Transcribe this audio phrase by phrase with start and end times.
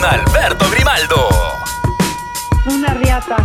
[0.00, 1.28] con Alberto Grimaldo.
[2.66, 3.36] Una riata.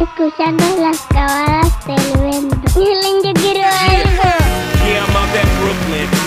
[0.00, 2.56] Escuchando las cavadas del vento.
[3.24, 4.41] Yo quiero algo.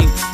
[0.00, 0.33] me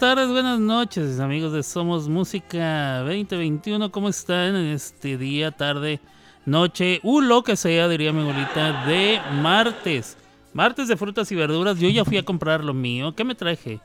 [0.00, 3.90] Noches, amigos de Somos Música 2021.
[3.90, 5.98] ¿Cómo están en este día, tarde,
[6.46, 7.00] noche?
[7.02, 10.16] Uh, lo que sea, diría mi abuelita, de martes.
[10.52, 11.80] Martes de frutas y verduras.
[11.80, 13.14] Yo ya fui a comprar lo mío.
[13.16, 13.80] ¿Qué me traje?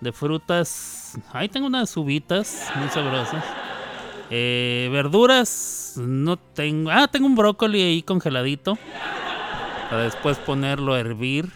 [0.00, 1.18] De frutas.
[1.32, 3.44] Ahí tengo unas uvitas muy sabrosas.
[4.30, 5.94] Eh, verduras.
[5.96, 6.90] No tengo.
[6.92, 8.78] Ah, tengo un brócoli ahí congeladito.
[9.90, 11.50] Para después ponerlo a hervir.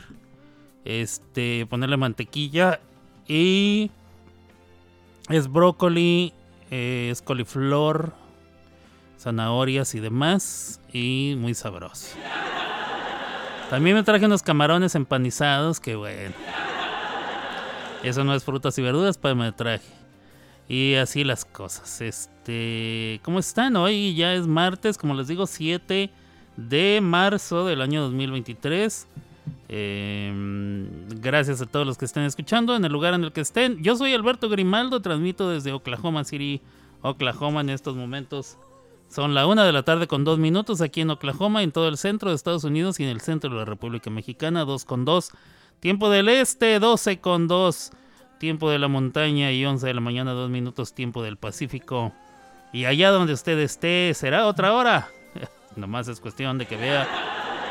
[0.85, 1.65] Este.
[1.67, 2.81] Ponerle mantequilla.
[3.29, 3.91] Y.
[5.31, 6.35] Es brócoli.
[6.71, 8.12] es coliflor.
[9.19, 10.81] Zanahorias y demás.
[10.93, 12.17] Y muy sabroso.
[13.71, 16.35] También me traje unos camarones empanizados, que bueno.
[18.03, 19.87] Eso no es frutas y verduras, pero me traje.
[20.69, 22.00] Y así las cosas.
[22.00, 23.77] Este, ¿cómo están?
[23.77, 26.11] Hoy ya es martes, como les digo, 7
[26.56, 29.06] de marzo del año 2023.
[29.69, 30.33] Eh,
[31.21, 33.83] gracias a todos los que estén escuchando en el lugar en el que estén.
[33.83, 36.61] Yo soy Alberto Grimaldo, transmito desde Oklahoma City,
[37.03, 38.59] Oklahoma en estos momentos.
[39.09, 41.97] Son la una de la tarde con dos minutos aquí en Oklahoma, en todo el
[41.97, 45.33] centro de Estados Unidos y en el centro de la República Mexicana, 2 con 2.
[45.81, 47.91] Tiempo del este, 12 con 2.
[48.39, 52.13] Tiempo de la montaña y 11 de la mañana, 2 minutos, tiempo del Pacífico.
[52.73, 55.09] Y allá donde usted esté, será otra hora.
[55.77, 57.09] Nomás es cuestión de que vea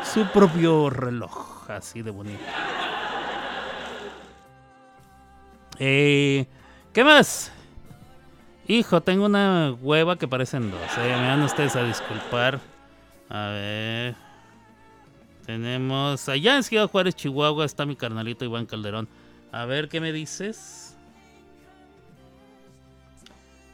[0.03, 2.39] su propio reloj, así de bonito.
[5.79, 6.45] Eh,
[6.93, 7.51] ¿Qué más?
[8.67, 10.81] Hijo, tengo una hueva que parecen dos.
[10.97, 12.59] eh, Me van ustedes a disculpar.
[13.29, 14.15] A ver.
[15.45, 16.29] Tenemos.
[16.29, 19.07] Allá en Ciudad Juárez, Chihuahua, está mi carnalito Iván Calderón.
[19.51, 20.95] A ver, ¿qué me dices?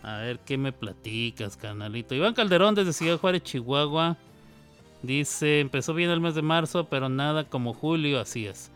[0.03, 2.13] A ver, ¿qué me platicas, carnalito?
[2.15, 4.15] Iván Calderón desde Ciudad Juárez, Chihuahua.
[5.05, 8.71] Dice, empezó bien el mes de marzo, pero nada como julio, así es.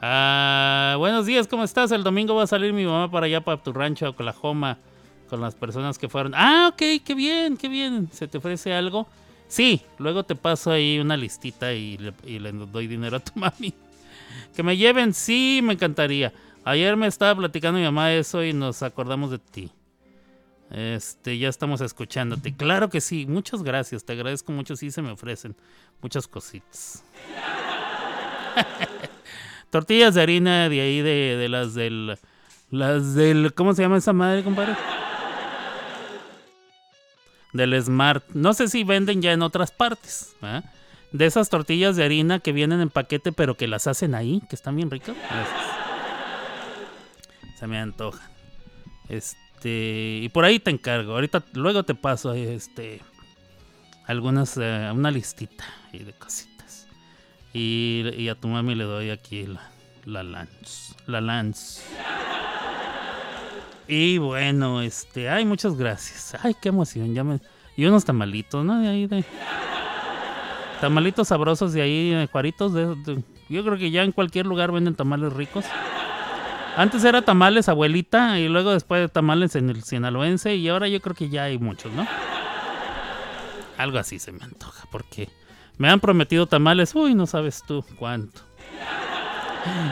[0.00, 1.90] Ah, buenos días, ¿cómo estás?
[1.92, 4.78] El domingo va a salir mi mamá para allá, para tu rancho, Oklahoma,
[5.28, 6.32] con las personas que fueron.
[6.34, 8.08] Ah, ok, qué bien, qué bien.
[8.10, 9.06] ¿Se te ofrece algo?
[9.48, 13.32] Sí, luego te paso ahí una listita y le, y le doy dinero a tu
[13.38, 13.74] mami.
[14.54, 16.32] Que me lleven, sí, me encantaría.
[16.64, 19.70] Ayer me estaba platicando mi mamá eso y nos acordamos de ti.
[20.70, 22.54] Este, ya estamos escuchándote.
[22.54, 24.76] Claro que sí, muchas gracias, te agradezco mucho.
[24.76, 25.56] Sí, se me ofrecen
[26.02, 27.04] muchas cositas.
[29.70, 32.18] Tortillas de harina de ahí, de, de las del.
[32.70, 33.52] Las del.
[33.54, 34.74] ¿Cómo se llama esa madre, compadre?
[37.52, 38.24] Del Smart.
[38.34, 40.36] No sé si venden ya en otras partes.
[40.42, 40.62] ¿ah?
[41.12, 44.56] De esas tortillas de harina que vienen en paquete, pero que las hacen ahí, que
[44.56, 45.16] están bien ricas.
[47.58, 48.28] Se me antojan.
[49.08, 49.45] Este.
[49.68, 51.12] Y por ahí te encargo.
[51.14, 53.00] Ahorita, luego te paso este.
[54.06, 54.56] Algunas.
[54.60, 56.86] eh, una listita y de cositas.
[57.52, 59.70] Y, a tu mami le doy aquí la,
[60.04, 60.94] la lance.
[61.06, 61.82] La lance.
[63.88, 65.28] Y bueno, este.
[65.28, 66.36] Ay, muchas gracias.
[66.42, 67.40] Ay, qué emoción.
[67.76, 68.80] Y unos tamalitos, ¿no?
[68.80, 69.24] De ahí de.
[70.80, 72.72] Tamalitos sabrosos de ahí, de Juaritos.
[72.74, 75.64] De, de- yo creo que ya en cualquier lugar venden tamales ricos.
[76.76, 81.14] Antes era tamales abuelita y luego después tamales en el sinaloense y ahora yo creo
[81.14, 82.06] que ya hay muchos, ¿no?
[83.78, 85.30] Algo así se me antoja porque
[85.78, 88.42] me han prometido tamales, uy, no sabes tú cuánto.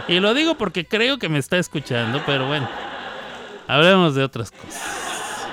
[0.09, 2.69] Y lo digo porque creo que me está escuchando, pero bueno,
[3.67, 5.49] hablemos de otras cosas.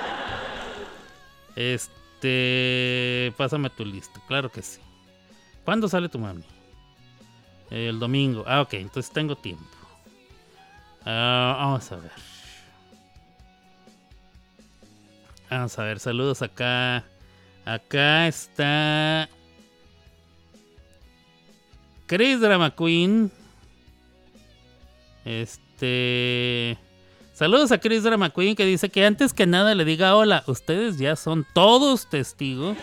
[1.56, 4.80] Este, pásame tu lista, claro que sí.
[5.64, 6.44] ¿Cuándo sale tu mami?
[7.70, 8.44] El domingo.
[8.46, 9.81] Ah, ok, entonces tengo tiempo.
[11.04, 12.10] Ah, vamos a ver.
[15.50, 17.04] Vamos a ver, saludos acá.
[17.64, 19.28] Acá está.
[22.06, 23.30] Chris Drama Queen.
[25.24, 26.78] Este.
[27.32, 30.44] Saludos a Chris Drama Queen que dice que antes que nada le diga hola.
[30.46, 32.76] Ustedes ya son todos testigos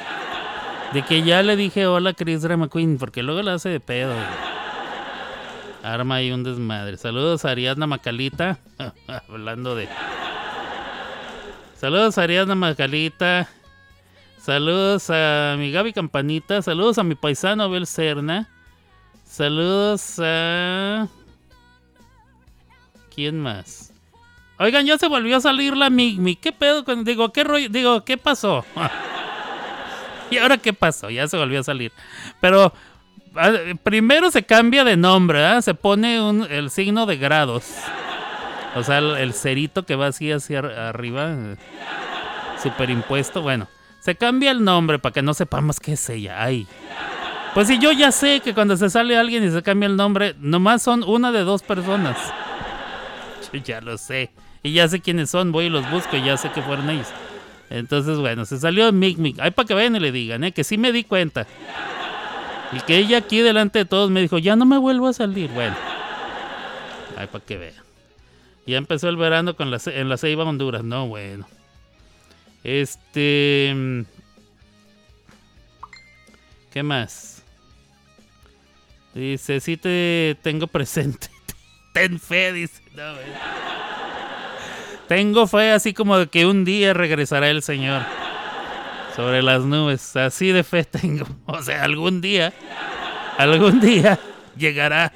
[0.94, 3.80] de que ya le dije hola a Chris Drama Queen porque luego la hace de
[3.80, 4.14] pedo.
[4.14, 4.59] güey.
[5.84, 6.98] Arma ahí un desmadre.
[6.98, 8.60] Saludos a Ariadna Macalita.
[9.30, 9.88] Hablando de.
[11.76, 13.48] Saludos a Ariadna Macalita.
[14.38, 16.62] Saludos a mi Gaby Campanita.
[16.62, 18.50] Saludos a mi paisano Abel Serna.
[19.26, 21.08] Saludos a.
[23.14, 23.94] ¿Quién más?
[24.58, 26.36] Oigan, ya se volvió a salir la Migmi.
[26.36, 26.84] ¿Qué pedo?
[26.84, 27.70] con- Digo, ¿qué rollo?
[27.70, 28.66] Digo, ¿qué pasó?
[30.32, 31.10] ¿Y ahora qué pasó?
[31.10, 31.92] Ya se volvió a salir.
[32.42, 32.74] Pero
[33.84, 35.62] primero se cambia de nombre, ¿verdad?
[35.62, 37.66] Se pone un- el signo de grados.
[38.76, 41.56] O sea, el, cerito que va así hacia ar- arriba, eh,
[42.62, 43.42] superimpuesto.
[43.42, 43.68] Bueno,
[44.00, 46.44] se cambia el nombre para que no sepamos qué es ella.
[46.44, 46.68] Ay.
[47.54, 50.36] Pues si yo ya sé que cuando se sale alguien y se cambia el nombre,
[50.40, 52.18] nomás son una de dos personas.
[53.52, 54.30] Yo ya lo sé.
[54.62, 57.08] y ya sé quiénes son, voy y los busco y ya sé que fueron ellos.
[57.70, 59.40] Entonces, bueno, se salió Mic Mic.
[59.40, 60.52] Ahí para que vayan y le digan, ¿eh?
[60.52, 61.48] que sí me di cuenta.
[62.72, 65.50] Y que ella aquí delante de todos me dijo, ya no me vuelvo a salir.
[65.52, 65.76] Bueno,
[67.18, 67.84] ahí para que vean.
[68.66, 70.84] Ya empezó el verano con la, en la Ceiba, Honduras.
[70.84, 71.48] No, bueno.
[72.64, 73.74] Este.
[73.76, 74.02] mm,
[76.72, 77.44] ¿Qué más?
[79.16, 81.30] Dice, sí te tengo presente.
[81.94, 82.84] Ten fe, dice.
[82.96, 83.26] No, güey.
[85.08, 88.04] Tengo fe así como de que un día regresará el Señor.
[89.20, 90.16] Sobre las nubes.
[90.16, 91.26] Así de fe tengo.
[91.46, 92.54] O sea, algún día.
[93.38, 94.18] Algún día
[94.58, 95.12] llegará.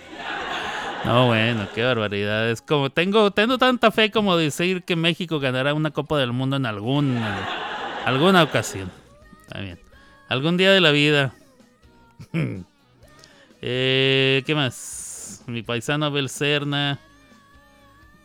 [1.05, 2.49] No, bueno, qué barbaridad.
[2.49, 6.57] Es como tengo, tengo tanta fe como decir que México ganará una Copa del Mundo
[6.57, 7.47] en alguna,
[8.03, 8.91] alguna ocasión.
[9.55, 9.79] Bien.
[10.27, 11.33] Algún día de la vida.
[13.65, 15.41] Eh, ¿Qué más?
[15.47, 16.99] Mi paisano Abel Serna.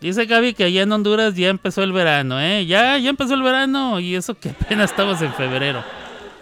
[0.01, 2.67] Dice Gaby que allá en Honduras ya empezó el verano, ¿eh?
[2.67, 3.99] Ya, ya empezó el verano.
[3.99, 5.83] Y eso que apenas estamos en febrero.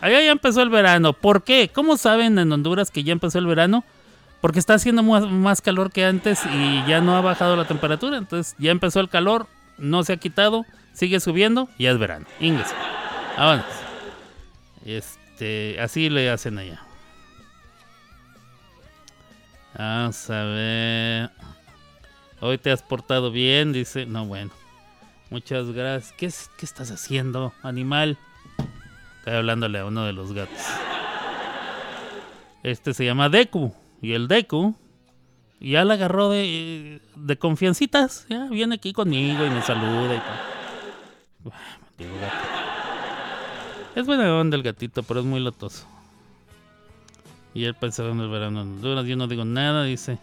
[0.00, 1.14] Allá ya empezó el verano.
[1.14, 1.70] ¿Por qué?
[1.72, 3.84] ¿Cómo saben en Honduras que ya empezó el verano?
[4.42, 8.18] Porque está haciendo más, calor que antes y ya no ha bajado la temperatura.
[8.18, 9.46] Entonces ya empezó el calor,
[9.78, 12.26] no se ha quitado, sigue subiendo y ya es verano.
[12.40, 12.68] Inglés.
[13.38, 13.64] Vámonos.
[14.84, 16.82] Este, así le hacen allá.
[19.78, 21.30] Vamos a ver.
[22.40, 24.06] Hoy te has portado bien, dice.
[24.06, 24.50] No, bueno.
[25.30, 26.12] Muchas gracias.
[26.16, 28.18] ¿Qué, es- qué estás haciendo, animal?
[29.18, 30.56] Estoy hablándole a uno de los gatos.
[32.62, 33.74] Este se llama Deku.
[34.02, 34.76] Y el Deku
[35.60, 38.26] ya la agarró de, de confiancitas.
[38.28, 40.22] Ya viene aquí conmigo y me saluda y.
[41.42, 42.36] Buah, maldito gato.
[43.96, 45.86] Es buena onda el gatito, pero es muy lotoso.
[47.54, 49.06] Y él pensaba en el verano en Honduras.
[49.06, 50.18] Yo no digo nada, dice.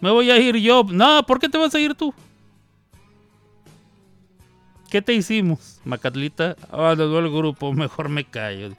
[0.00, 0.84] Me voy a ir yo.
[0.90, 2.14] No, ¿por qué te vas a ir tú?
[4.90, 5.80] ¿Qué te hicimos?
[5.84, 7.72] Macatlita abandonó el grupo.
[7.72, 8.70] Mejor me callo.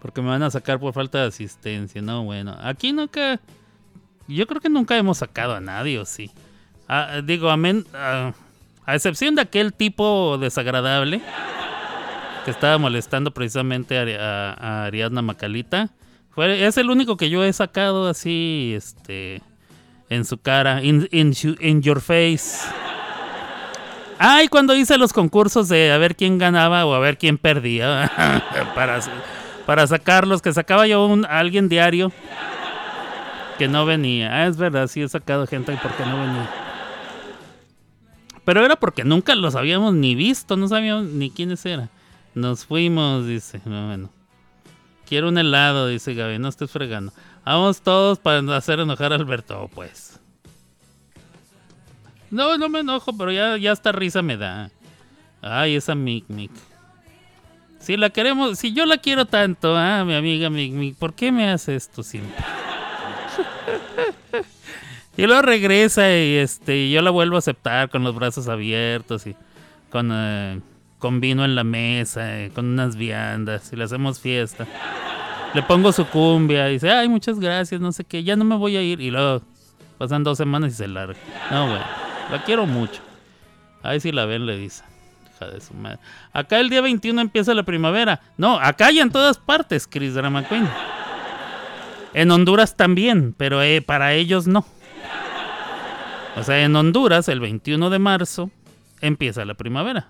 [0.00, 2.02] Porque me van a sacar por falta de asistencia.
[2.02, 2.56] No, bueno.
[2.60, 3.40] Aquí nunca.
[4.28, 6.30] Yo creo que nunca hemos sacado a nadie, ¿o sí?
[6.88, 8.32] Ah, digo, a, men- ah,
[8.84, 11.20] a excepción de aquel tipo desagradable
[12.44, 15.90] que estaba molestando precisamente a- a Ariadna Macalita.
[16.36, 19.42] Es el único que yo he sacado así, este,
[20.08, 22.66] en su cara, in, in in your face.
[24.18, 28.10] Ay, cuando hice los concursos de a ver quién ganaba o a ver quién perdía,
[28.74, 29.00] para,
[29.66, 32.12] para sacarlos, que sacaba yo un, a alguien diario
[33.58, 34.30] que no venía.
[34.32, 36.48] Ah, es verdad, sí he sacado gente porque no venía.
[38.44, 41.90] Pero era porque nunca los habíamos ni visto, no sabíamos ni quiénes eran.
[42.34, 43.60] Nos fuimos, dice.
[43.64, 44.21] No, bueno.
[45.12, 47.12] Quiero un helado, dice Gaby, no estés fregando.
[47.44, 50.18] Vamos todos para hacer enojar a Alberto, pues.
[52.30, 54.70] No, no me enojo, pero ya, ya hasta risa me da.
[55.42, 56.50] Ay, esa Mic Mic.
[57.78, 61.30] Si la queremos, si yo la quiero tanto, ah, mi amiga Mic Mic, ¿por qué
[61.30, 62.42] me hace esto siempre?
[65.18, 69.36] y luego regresa y este, yo la vuelvo a aceptar con los brazos abiertos y
[69.90, 70.58] con, eh,
[71.02, 74.68] con vino en la mesa, eh, con unas viandas y le hacemos fiesta.
[75.52, 78.54] Le pongo su cumbia y dice, ay, muchas gracias, no sé qué, ya no me
[78.54, 79.00] voy a ir.
[79.00, 79.42] Y luego
[79.98, 81.18] pasan dos semanas y se larga.
[81.50, 81.80] No, güey,
[82.30, 83.02] la quiero mucho.
[83.82, 84.84] Ay, si la ven, le dice.
[85.34, 85.98] Hija de su madre.
[86.32, 88.20] Acá el día 21 empieza la primavera.
[88.36, 90.68] No, acá y en todas partes, Chris Drama Queen.
[92.14, 94.64] En Honduras también, pero eh, para ellos no.
[96.36, 98.50] O sea, en Honduras, el 21 de marzo,
[99.00, 100.06] empieza la primavera.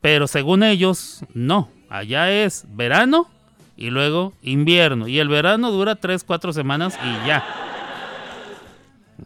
[0.00, 1.68] Pero según ellos, no.
[1.88, 3.28] Allá es verano
[3.76, 5.08] y luego invierno.
[5.08, 7.44] Y el verano dura 3, 4 semanas y ya.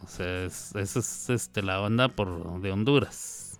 [0.03, 3.59] O sea, es- esa es este, la onda por, de Honduras.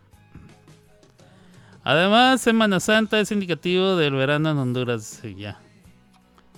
[1.84, 5.22] Además, Semana Santa es indicativo del verano en Honduras.
[5.24, 5.60] y ya.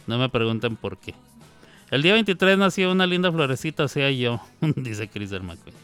[0.07, 1.13] No me pregunten por qué.
[1.91, 5.75] El día 23 nació una linda florecita, sea yo, dice Chris McQueen.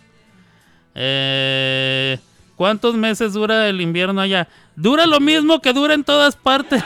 [0.96, 2.20] Eh,
[2.64, 4.48] ¿Cuántos meses dura el invierno allá?
[4.78, 6.82] Dura lo mismo que dura en todas partes.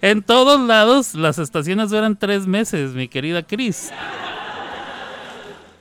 [0.00, 3.90] en todos lados las estaciones duran tres meses, mi querida Chris.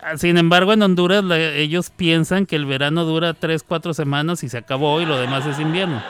[0.02, 4.50] Ah, Sin embargo, en Honduras ellos piensan que el verano dura tres, cuatro semanas y
[4.50, 6.02] se acabó y lo demás es invierno.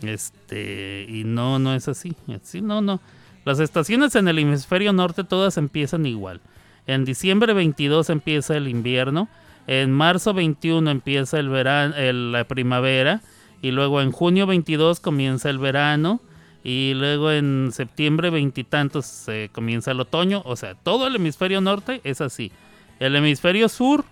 [0.00, 2.16] Este, y no, no es así.
[2.34, 2.98] Así no, no.
[3.44, 6.40] Las estaciones en el hemisferio norte todas empiezan igual.
[6.86, 9.28] En diciembre 22 empieza el invierno,
[9.66, 13.20] en marzo 21 empieza el verano, la primavera
[13.62, 16.20] y luego en junio 22 comienza el verano
[16.62, 22.00] y luego en septiembre veintitantos se comienza el otoño, o sea, todo el hemisferio norte
[22.04, 22.52] es así.
[22.98, 24.04] El hemisferio sur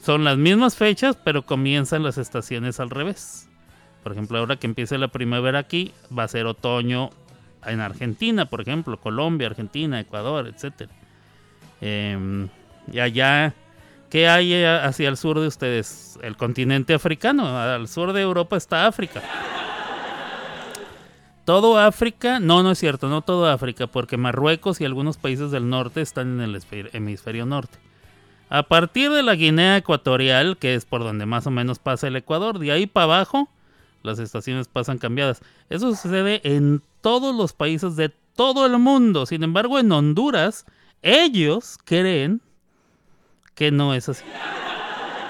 [0.00, 3.48] son las mismas fechas, pero comienzan las estaciones al revés.
[4.02, 7.10] Por ejemplo, ahora que empiece la primavera aquí, va a ser otoño
[7.64, 10.90] en Argentina, por ejemplo, Colombia, Argentina, Ecuador, etc.
[11.80, 13.54] y allá,
[14.14, 16.20] ¿qué hay eh, hacia el sur de ustedes?
[16.22, 17.58] El continente africano.
[17.58, 19.20] Al sur de Europa está África.
[21.44, 25.68] Todo África, no, no es cierto, no todo África, porque Marruecos y algunos países del
[25.68, 27.76] norte están en el hemisferio norte.
[28.50, 32.14] A partir de la Guinea Ecuatorial, que es por donde más o menos pasa el
[32.14, 33.48] Ecuador, de ahí para abajo,
[34.04, 35.42] las estaciones pasan cambiadas.
[35.70, 39.26] Eso sucede en todos los países de todo el mundo.
[39.26, 40.66] Sin embargo, en Honduras,
[41.02, 42.40] ellos creen
[43.54, 44.24] que no es así.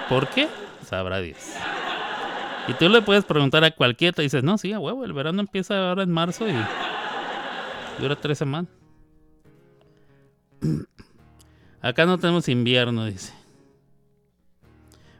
[0.09, 0.49] ¿Por qué?
[0.85, 1.39] Sabrá Dios.
[2.69, 5.41] Y tú le puedes preguntar a cualquiera, te dices, no, sí, a huevo, el verano
[5.41, 6.55] empieza ahora en marzo y
[8.01, 8.71] dura tres semanas.
[11.83, 13.35] Acá no tenemos invierno, dice.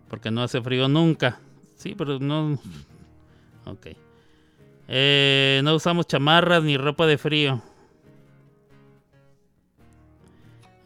[0.09, 1.39] Porque no hace frío nunca.
[1.77, 2.59] Sí, pero no...
[3.67, 3.89] Ok.
[4.89, 7.63] Eh, no usamos chamarras ni ropa de frío.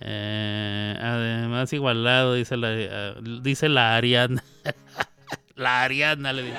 [0.00, 4.43] Eh, además igualado, dice la, eh, dice la Ariana.
[5.57, 6.59] la Ariana le dice.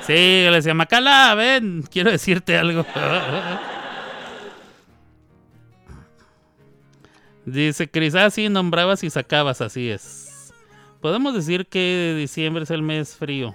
[0.00, 2.84] Sí, le decía, Macala, ven, quiero decirte algo.
[7.44, 10.52] Dice Cris, ah, sí, nombrabas y sacabas, así es.
[11.00, 13.54] Podemos decir que diciembre es el mes frío.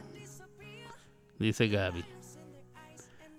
[1.39, 2.03] Dice Gaby.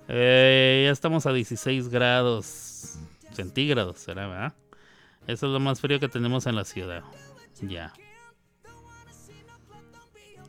[0.08, 2.98] Eh, ya estamos a 16 grados
[3.32, 4.54] centígrados, ¿será, verdad?
[5.28, 7.04] Eso es lo más frío que tenemos en la ciudad.
[7.60, 7.92] Ya.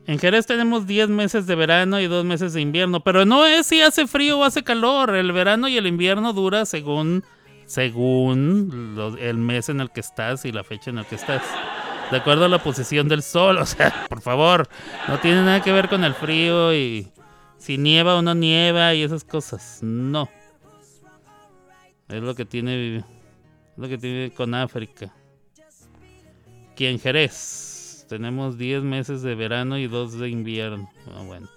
[0.06, 3.66] En Jerez tenemos 10 meses de verano y 2 meses de invierno, pero no es
[3.66, 5.14] si hace frío o hace calor.
[5.14, 7.22] El verano y el invierno dura según
[7.66, 11.42] según el mes en el que estás y la fecha en la que estás.
[12.10, 14.66] De acuerdo a la posición del sol, o sea, por favor,
[15.08, 17.12] no tiene nada que ver con el frío y
[17.58, 19.80] si nieva o no nieva y esas cosas.
[19.82, 20.28] No.
[22.08, 23.04] Es lo que tiene
[23.76, 25.12] lo que tiene con África.
[26.72, 30.90] Aquí en Jerez tenemos 10 meses de verano y 2 de invierno.
[31.14, 31.48] Ah, bueno.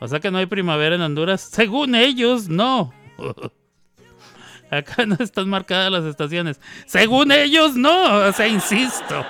[0.00, 1.40] O sea que no hay primavera en Honduras.
[1.52, 2.92] Según ellos, no.
[4.70, 6.60] Acá no están marcadas las estaciones.
[6.86, 8.26] Según ellos, no.
[8.26, 9.24] O sea, insisto.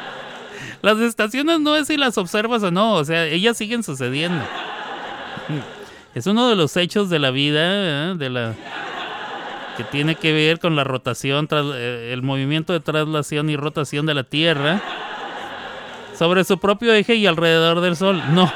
[0.82, 2.94] Las estaciones no es si las observas o no.
[2.94, 4.42] O sea, ellas siguen sucediendo.
[6.14, 8.14] Es uno de los hechos de la vida, ¿eh?
[8.18, 8.54] de la
[9.76, 14.14] que tiene que ver con la rotación, eh, el movimiento de traslación y rotación de
[14.14, 14.80] la Tierra
[16.18, 18.22] sobre su propio eje y alrededor del Sol.
[18.32, 18.52] No,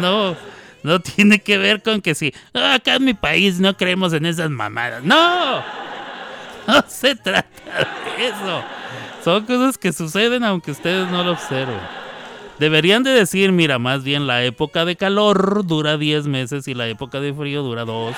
[0.00, 0.36] no,
[0.82, 4.26] no tiene que ver con que si "Ah, acá en mi país no creemos en
[4.26, 5.02] esas mamadas.
[5.04, 5.56] No,
[6.66, 7.48] no se trata
[8.16, 8.62] de eso.
[9.22, 11.78] Son cosas que suceden aunque ustedes no lo observen.
[12.58, 16.88] Deberían de decir, mira, más bien la época de calor dura 10 meses y la
[16.88, 18.16] época de frío dura 2.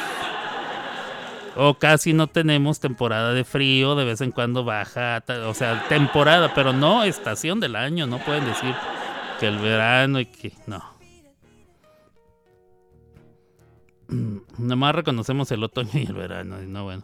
[1.56, 6.54] O casi no tenemos temporada de frío, de vez en cuando baja, o sea, temporada,
[6.54, 8.74] pero no estación del año, no pueden decir
[9.40, 10.82] que el verano y que no.
[14.58, 17.02] Nomás reconocemos el otoño y el verano, y no bueno.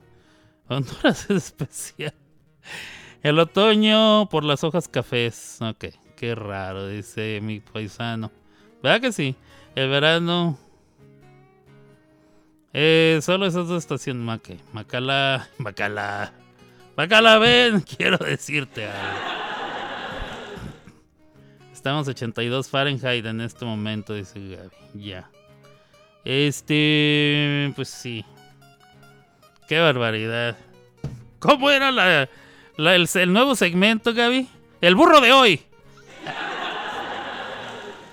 [0.69, 2.15] Honduras es especial.
[3.23, 5.59] El otoño por las hojas cafés.
[5.61, 8.31] Ok, qué raro, dice mi paisano.
[8.83, 9.35] ¿Verdad que sí?
[9.75, 10.59] El verano.
[12.79, 14.23] Eh, solo esas dos estaciones.
[14.23, 14.59] Maque.
[14.75, 15.49] Macala.
[15.57, 16.33] Macala.
[16.95, 17.81] Macala, ven.
[17.97, 19.19] Quiero decirte algo.
[21.73, 25.05] Estamos a 82 Fahrenheit en este momento, dice Gaby.
[25.07, 25.31] Ya.
[26.25, 27.73] Este.
[27.77, 28.25] Pues sí.
[29.69, 30.57] Qué barbaridad.
[31.39, 32.29] ¿Cómo era la-
[32.77, 34.49] el, el nuevo segmento, Gaby?
[34.83, 35.61] El burro de hoy.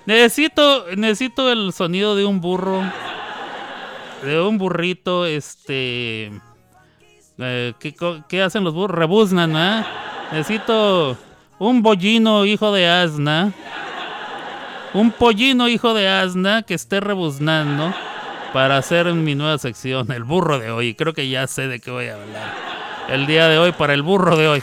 [0.06, 2.82] Necesito, necesito el sonido de un burro.
[4.24, 6.32] De un burrito, este.
[7.38, 7.72] eh,
[8.28, 8.98] ¿qué, hacen los burros?
[8.98, 9.86] Rebuznan, ¿ah?
[10.32, 11.16] Necesito
[11.58, 13.52] un bollino hijo de asna.
[14.94, 17.92] Un pollino hijo de asna que esté rebuznando
[18.52, 20.94] para hacer mi nueva sección, el burro de hoy.
[20.94, 22.54] Creo que ya sé de qué voy a hablar.
[23.08, 24.62] El día de hoy para el burro de hoy.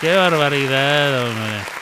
[0.00, 1.77] Qué barbaridad, hombre.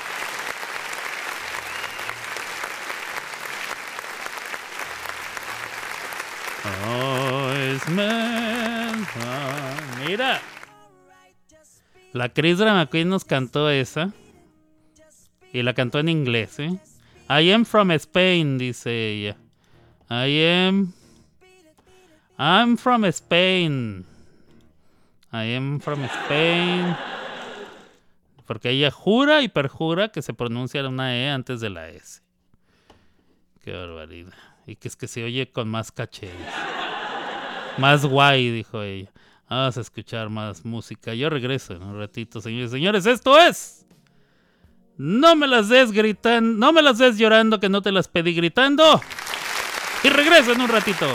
[9.18, 9.76] Ah,
[10.06, 10.40] mira.
[12.12, 14.12] La Chris McQueen nos cantó esa.
[15.52, 16.58] Y la cantó en inglés.
[16.60, 16.78] ¿eh?
[17.28, 19.36] I am from Spain, dice ella.
[20.08, 20.92] I am.
[22.38, 24.04] I'm from Spain.
[25.32, 26.96] I am from Spain.
[28.46, 32.22] Porque ella jura y perjura que se pronuncia una E antes de la S.
[33.64, 34.34] Qué barbaridad.
[34.68, 36.30] Y que es que se oye con más caché.
[37.78, 39.10] Más guay, dijo ella.
[39.48, 41.14] Vamos a escuchar más música.
[41.14, 42.70] Yo regreso en un ratito, señores.
[42.70, 43.86] Señores, esto es.
[44.96, 48.34] No me las des gritando, no me las des llorando que no te las pedí
[48.34, 49.00] gritando.
[50.02, 51.06] Y regreso en un ratito.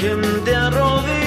[0.00, 1.19] quien te arrodilla.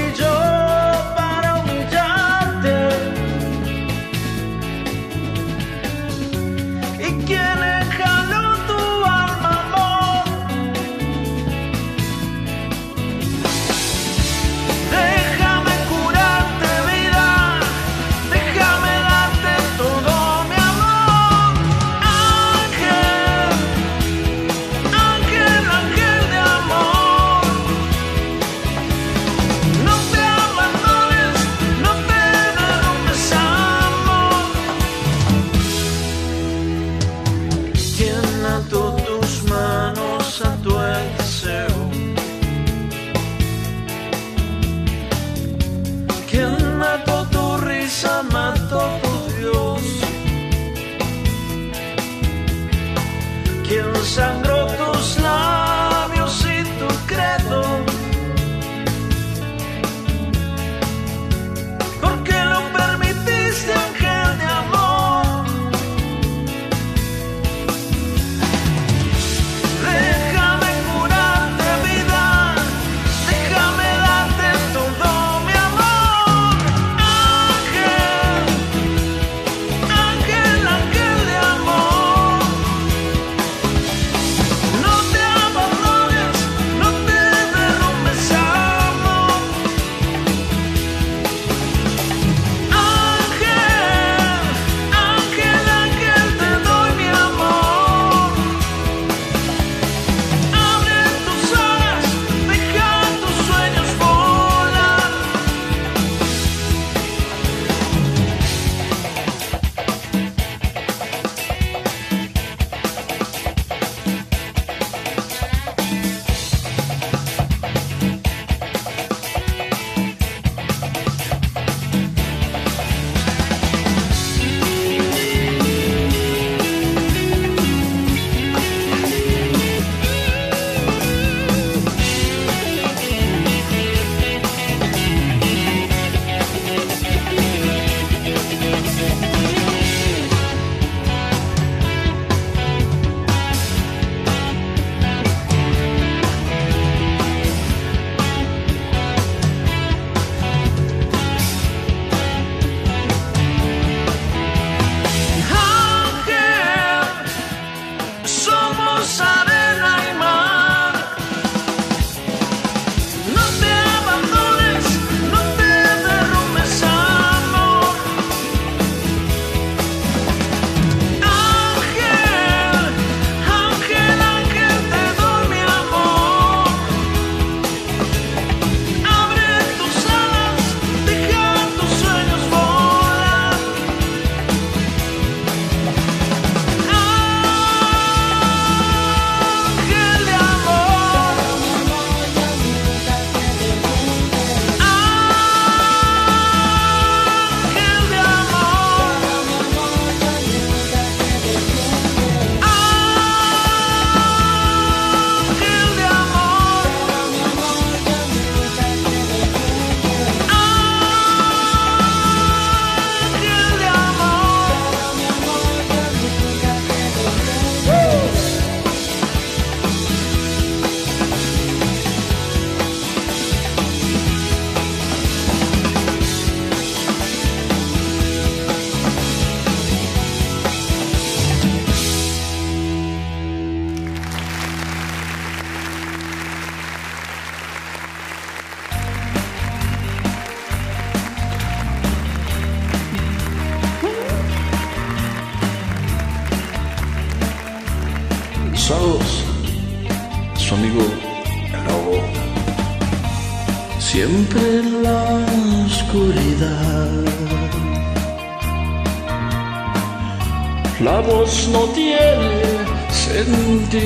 [263.93, 264.01] El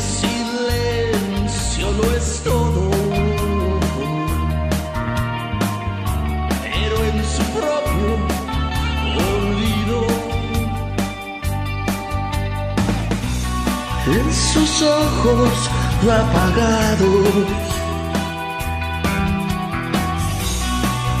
[0.00, 2.90] silencio lo es todo,
[6.62, 8.10] pero en su propio
[9.16, 10.00] olvido.
[14.06, 15.70] En sus ojos
[16.02, 17.66] apagados.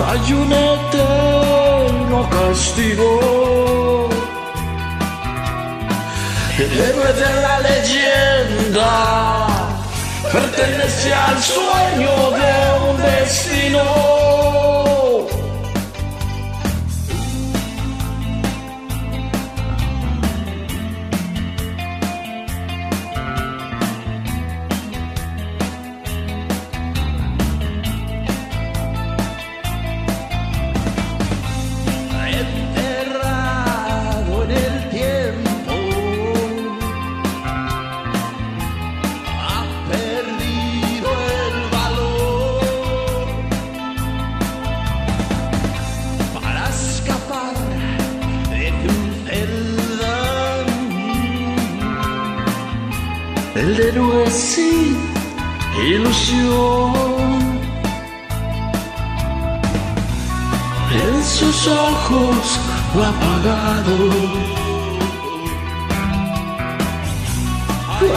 [0.06, 3.35] Hay un eterno castigo.
[11.06, 11.65] shall soon.
[60.92, 62.60] En sus ojos
[62.94, 63.96] lo apagado.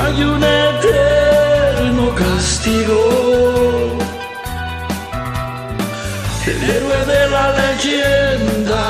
[0.01, 2.99] Hay un eterno castigo.
[6.45, 8.85] El héroe de la leyenda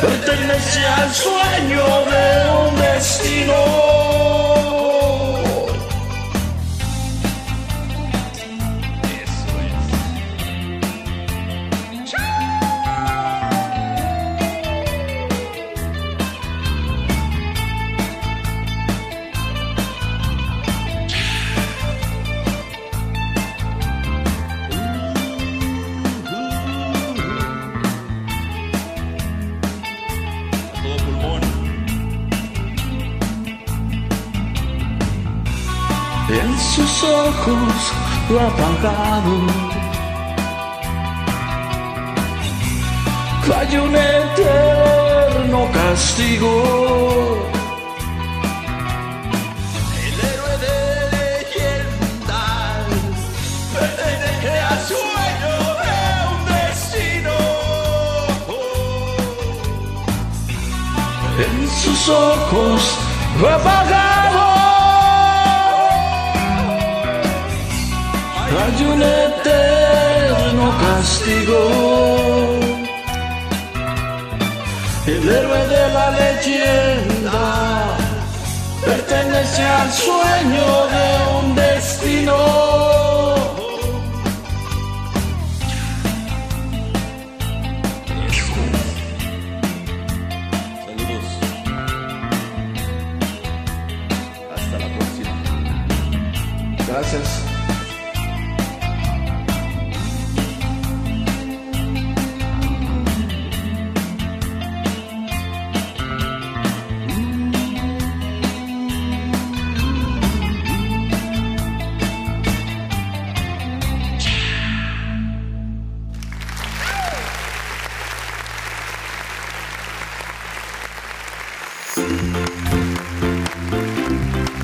[0.00, 2.24] pertenece al sueño de
[2.60, 3.60] un destino.
[38.38, 39.34] Apagado.
[43.56, 46.52] Hay un eterno castigo.
[50.04, 50.76] El héroe de
[51.16, 52.44] leyenda
[53.74, 55.96] pertenece al sueño de
[56.30, 57.36] un destino.
[61.38, 62.80] En sus ojos
[63.44, 64.09] apagado.
[68.58, 71.60] Hay un eterno castigo.
[75.06, 77.96] El héroe de la leyenda
[78.84, 81.06] pertenece al sueño de
[81.38, 82.89] un destino.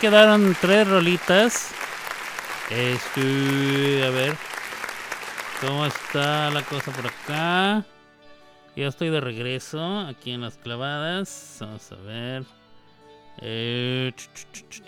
[0.00, 1.72] Quedaron tres rolitas.
[2.70, 4.36] Este, a ver.
[5.60, 7.84] ¿Cómo está la cosa por acá?
[8.74, 11.56] Ya estoy de regreso aquí en las clavadas.
[11.60, 12.44] Vamos a ver.
[13.40, 14.12] Eh.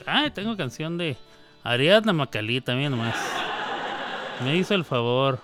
[0.06, 1.16] Ay, tengo canción de
[1.64, 3.16] Ariadna Macalí también nomás.
[4.44, 5.40] Me hizo el favor.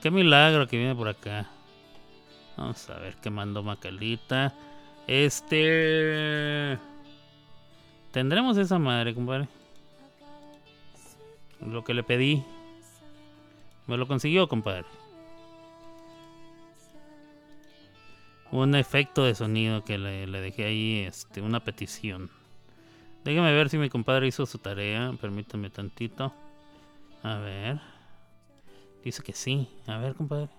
[0.00, 1.48] Qué milagro que viene por acá.
[2.56, 4.54] Vamos a ver qué mandó Macalita.
[5.06, 6.78] Este.
[8.12, 9.48] Tendremos esa madre, compadre.
[11.60, 12.44] Lo que le pedí.
[13.86, 14.84] Me lo consiguió, compadre.
[18.50, 22.30] Un efecto de sonido que le, dejé ahí, este, una petición.
[23.24, 25.14] Déjame ver si mi compadre hizo su tarea.
[25.18, 26.34] Permítame tantito.
[27.22, 27.80] A ver.
[29.02, 29.68] Dice que sí.
[29.86, 30.50] A ver, compadre.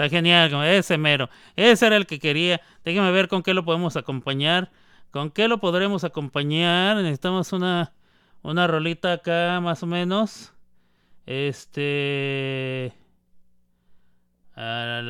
[0.00, 1.28] Está genial, ese mero.
[1.56, 2.60] Ese era el que quería.
[2.84, 4.70] Déjame ver con qué lo podemos acompañar.
[5.10, 6.96] ¿Con qué lo podremos acompañar?
[6.96, 7.92] Necesitamos una,
[8.42, 10.52] una rolita acá, más o menos.
[11.26, 12.94] Este.
[14.56, 15.02] A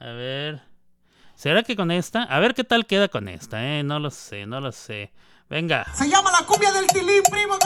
[0.00, 0.62] ver.
[1.34, 2.22] ¿Será que con esta?
[2.24, 3.82] A ver qué tal queda con esta, eh.
[3.82, 5.12] No lo sé, no lo sé.
[5.48, 5.84] Venga.
[5.94, 7.58] Se llama la cumbia del tilín, primo.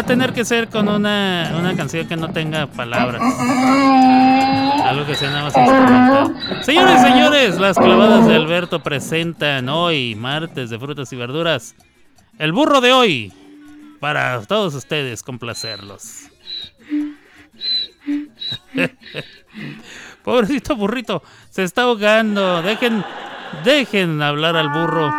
[0.00, 3.20] A tener que ser con una, una canción que no tenga palabras.
[4.84, 6.64] Algo que sea nada más.
[6.64, 11.74] Señores señores, las clavadas de Alberto presentan hoy, martes de frutas y verduras,
[12.38, 13.32] el burro de hoy.
[14.00, 16.30] Para todos ustedes, complacerlos.
[20.24, 22.62] Pobrecito burrito, se está ahogando.
[22.62, 23.04] Dejen,
[23.64, 25.12] dejen hablar al burro.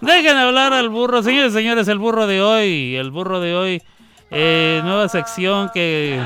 [0.00, 3.82] Dejen hablar al burro, señores y señores, el burro de hoy, el burro de hoy,
[4.30, 6.20] eh, nueva sección que,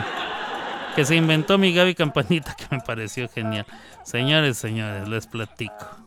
[0.95, 3.67] que se inventó mi Gaby Campanita, que me pareció genial.
[4.05, 6.05] Señores, señores, les platico.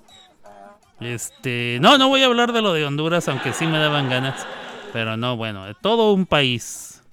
[1.00, 4.48] Este, no, no voy a hablar de lo de Honduras, aunque sí me daban ganas,
[4.94, 7.04] pero no, bueno, todo un país,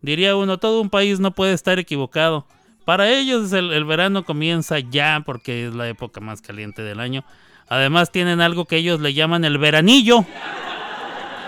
[0.00, 2.46] diría uno, todo un país no puede estar equivocado.
[2.88, 7.22] Para ellos el, verano comienza ya porque es la época más caliente del año.
[7.68, 10.24] Además tienen algo que ellos le llaman el veranillo,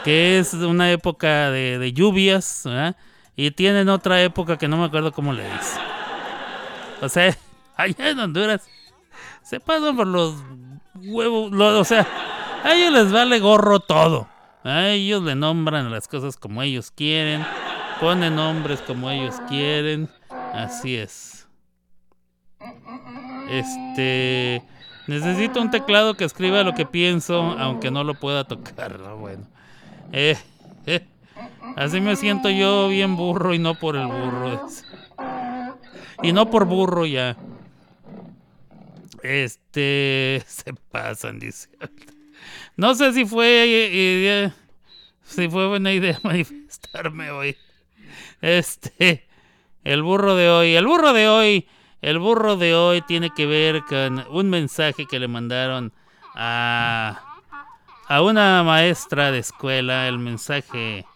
[0.04, 2.68] que es una época de, lluvias,
[3.36, 5.80] y tienen otra época que no me acuerdo cómo le dicen.
[7.00, 7.34] O sea,
[7.74, 8.68] allá en Honduras
[9.42, 10.34] se pasan por los
[10.94, 12.06] huevos, o sea,
[12.62, 14.28] a ellos les vale gorro todo.
[14.62, 17.46] A ellos le nombran las cosas como ellos quieren,
[17.98, 20.10] ponen nombres como ellos quieren,
[20.52, 21.48] así es.
[23.48, 24.62] Este,
[25.06, 29.16] necesito un teclado que escriba lo que pienso, aunque no lo pueda tocar, ¿no?
[29.16, 29.46] Bueno.
[30.12, 30.36] Eh,
[30.86, 31.06] eh,
[31.76, 34.66] así me siento yo bien burro y no por el burro.
[36.22, 37.36] Y no por burro ya.
[39.22, 41.68] Este, se pasan, dice.
[42.76, 44.54] No sé si fue idea,
[45.24, 47.56] si fue buena idea manifestarme hoy.
[48.40, 49.28] Este,
[49.84, 51.68] el burro de hoy, el burro de hoy,
[52.02, 55.92] el burro de hoy tiene que ver con un mensaje que le mandaron
[56.34, 57.30] a
[58.10, 60.08] a una maestra de escuela.
[60.08, 61.06] El mensaje,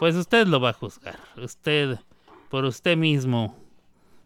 [0.00, 1.20] pues usted lo va a juzgar.
[1.36, 2.00] Usted,
[2.50, 3.56] por usted mismo,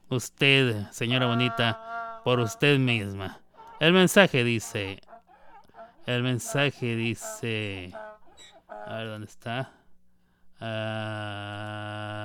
[0.08, 3.42] usted, señora bonita, por usted misma.
[3.80, 5.02] El mensaje dice,
[6.06, 7.92] el mensaje dice,
[8.86, 9.74] a ver dónde está.
[10.58, 12.16] Ah,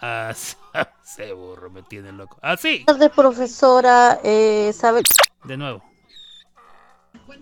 [0.00, 0.32] ah,
[1.04, 2.38] ese burro me tiene loco.
[2.42, 4.20] Así, Buenas tardes, profesora.
[4.22, 5.02] Eh, ¿sabe?
[5.44, 5.82] de nuevo.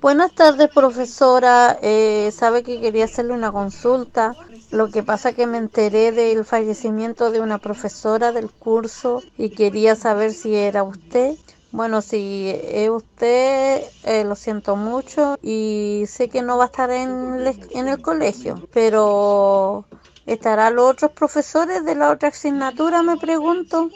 [0.01, 1.79] Buenas tardes, profesora.
[1.83, 4.35] Eh, sabe que quería hacerle una consulta.
[4.71, 9.97] Lo que pasa que me enteré del fallecimiento de una profesora del curso y quería
[9.97, 11.35] saber si era usted.
[11.73, 16.91] Bueno, si es usted, eh, lo siento mucho y sé que no va a estar
[16.91, 19.85] en el colegio, pero
[20.29, 23.03] ¿estarán los otros profesores de la otra asignatura?
[23.03, 23.91] Me pregunto.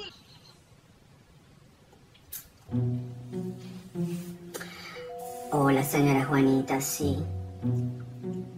[5.50, 7.22] Hola, señora Juanita, sí.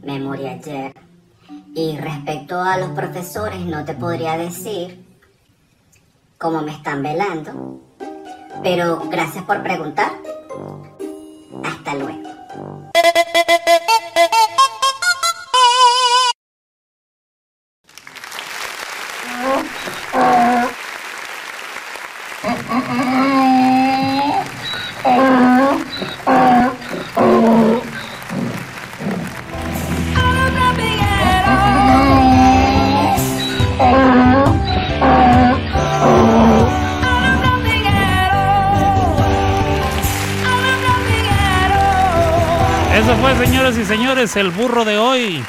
[0.03, 0.95] Me morí ayer.
[1.75, 5.05] Y respecto a los profesores, no te podría decir
[6.39, 7.81] cómo me están velando.
[8.62, 10.12] Pero gracias por preguntar.
[11.64, 12.22] Hasta luego.
[43.97, 45.41] Señores, el burro de hoy.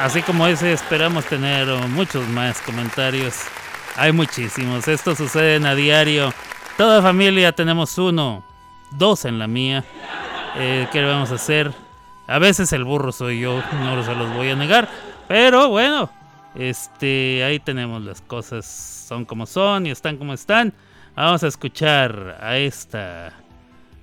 [0.00, 3.36] Así como ese, esperamos tener muchos más comentarios.
[3.94, 4.88] Hay muchísimos.
[4.88, 6.34] Esto sucede a diario.
[6.76, 8.42] Toda familia tenemos uno,
[8.90, 9.84] dos en la mía.
[10.56, 11.72] Eh, ¿Qué vamos a hacer?
[12.26, 14.88] A veces el burro soy yo, no se los voy a negar.
[15.28, 16.10] Pero bueno,
[16.56, 18.66] este, ahí tenemos las cosas.
[18.66, 20.74] Son como son y están como están.
[21.14, 23.37] Vamos a escuchar a esta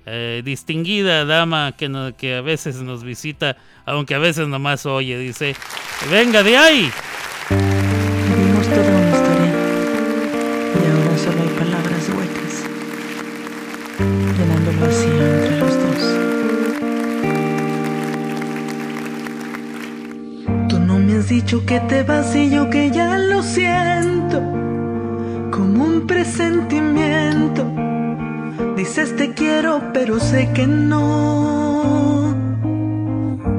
[0.06, 5.18] eh, distinguida dama que, no- que a veces nos visita, aunque a veces nomás oye,
[5.18, 5.54] dice,
[6.10, 6.90] venga de ahí.
[7.50, 9.52] Vivimos toda una historia
[10.74, 12.64] y ahora solo hay palabras huecas,
[14.38, 16.02] llenando el vacío entre los dos.
[20.68, 24.40] Tú no me has dicho que te vas y yo que ya lo siento.
[25.50, 27.64] como un presentimiento.
[28.76, 32.34] Dices te quiero, pero sé que no.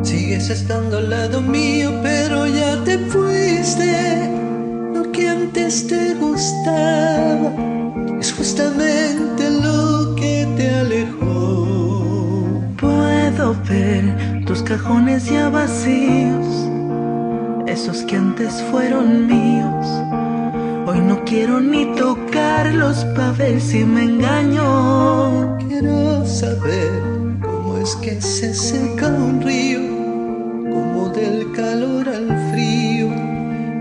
[0.03, 4.29] Sigues estando al lado mío, pero ya te fuiste.
[4.93, 7.51] Lo que antes te gustaba
[8.19, 12.61] es justamente lo que te alejó.
[12.77, 16.69] Puedo ver tus cajones ya vacíos,
[17.65, 20.26] esos que antes fueron míos.
[20.89, 25.57] Hoy no quiero ni tocarlos para ver si me engaño.
[25.67, 27.01] Quiero saber
[27.41, 29.81] cómo es que se seca un río,
[30.71, 33.09] como del calor al frío.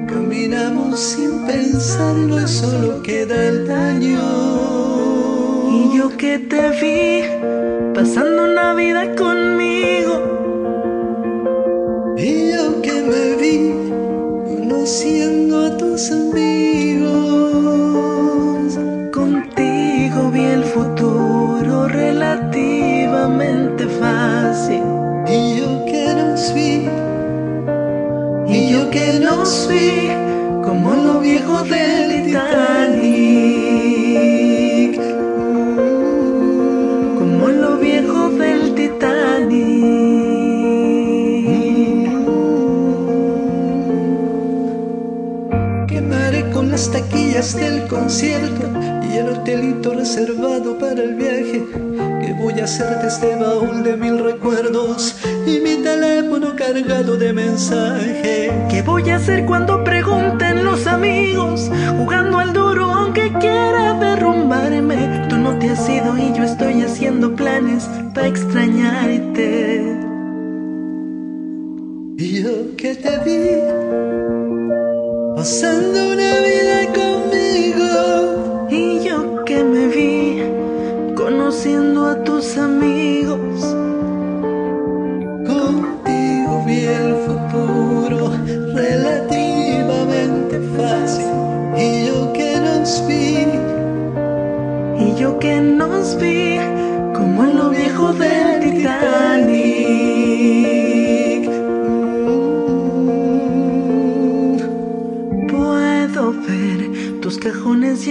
[0.08, 4.20] Caminamos sin pensarlo y solo queda el daño.
[5.70, 7.22] Y yo que te vi
[7.94, 10.14] pasando una vida conmigo.
[12.16, 13.92] Y yo que me vi
[14.58, 16.45] conociendo a tus amigos.
[28.96, 30.08] Que nos vi
[30.64, 33.32] como lo viejo del Titanic.
[37.18, 39.56] Como lo viejo del Titanic.
[45.88, 48.64] Quemaré con las taquillas del concierto
[49.10, 51.62] y el hotelito reservado para el viaje.
[52.22, 55.16] Que voy a hacer de este baúl de mil recuerdos
[55.46, 55.65] y
[56.66, 58.50] cargado de mensajes.
[58.68, 61.70] ¿Qué voy a hacer cuando pregunten los amigos?
[61.96, 65.26] Jugando al duro aunque quiera derrumbarme.
[65.28, 69.96] Tú no te has ido y yo estoy haciendo planes para extrañarte.
[72.18, 73.46] Y yo que te vi
[75.36, 76.25] pasando una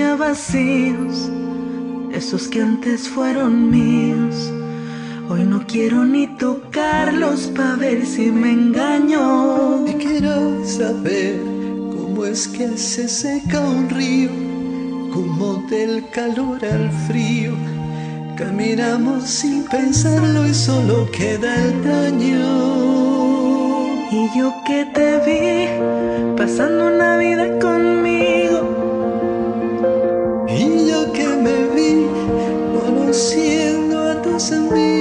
[0.03, 1.29] vacíos,
[2.11, 4.51] esos que antes fueron míos.
[5.29, 9.87] Hoy no quiero ni tocarlos para ver si me engaño.
[9.87, 14.31] y quiero saber cómo es que se seca un río,
[15.13, 17.53] como del calor al frío.
[18.35, 22.43] Caminamos sin pensarlo y solo queda el daño.
[24.11, 28.44] Y yo que te vi pasando una vida conmigo.
[33.15, 34.94] Conociendo a tus amigos,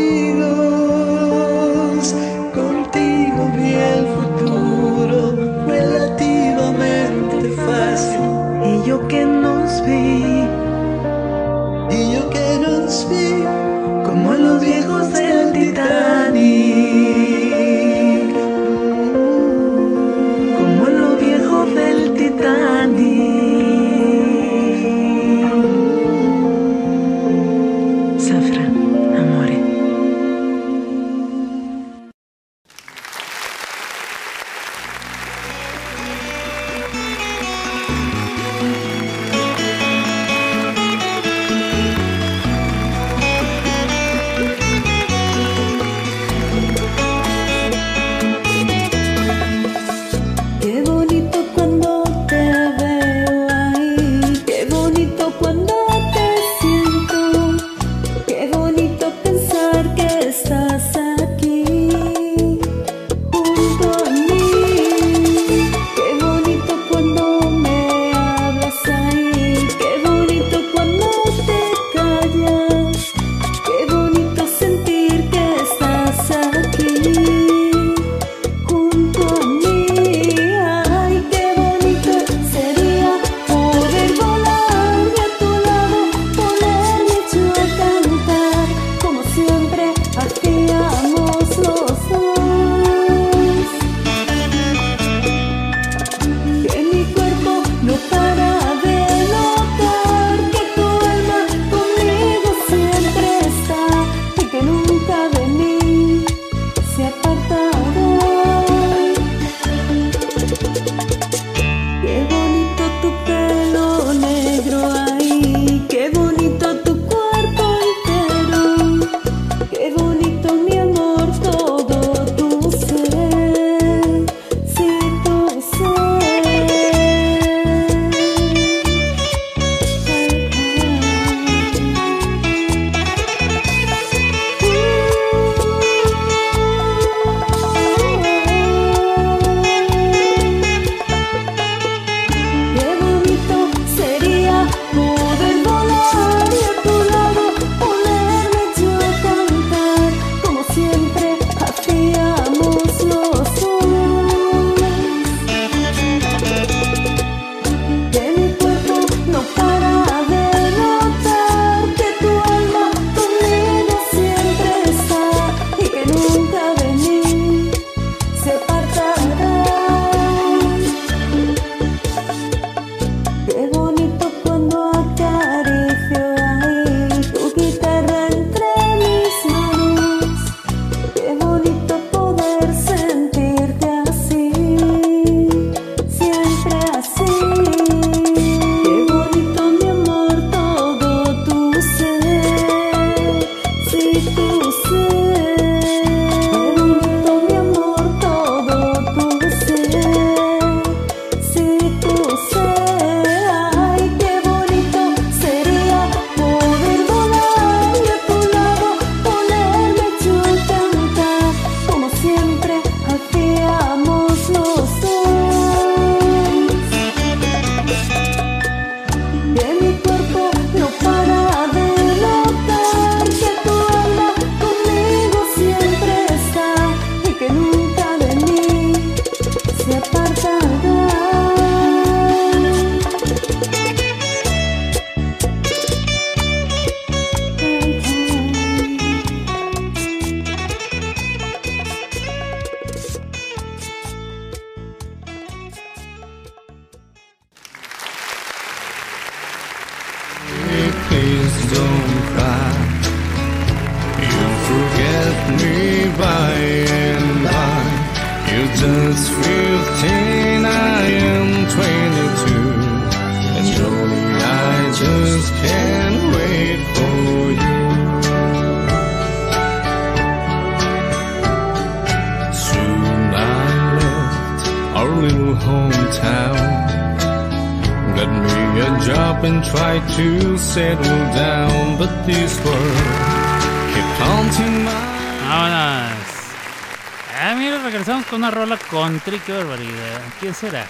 [289.46, 290.22] Qué barbaridad.
[290.40, 290.86] ¿Quién será?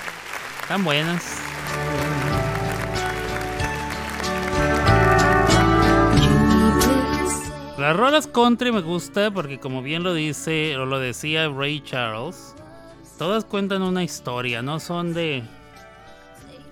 [0.68, 1.40] Tan buenas.
[7.76, 12.54] Las rolas country me gusta porque como bien lo dice o lo decía Ray Charles,
[13.18, 15.42] todas cuentan una historia, no son de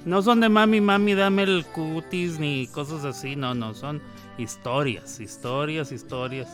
[0.05, 4.01] no son de mami mami dame el cutis ni cosas así, no, no, son
[4.39, 6.49] historias, historias, historias.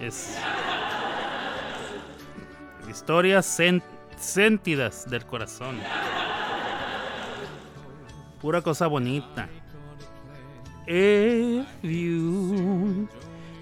[0.00, 0.38] Es
[2.88, 3.44] historias
[4.24, 5.78] sentidas del corazón.
[8.40, 9.48] Pura cosa bonita.
[10.86, 13.08] If you-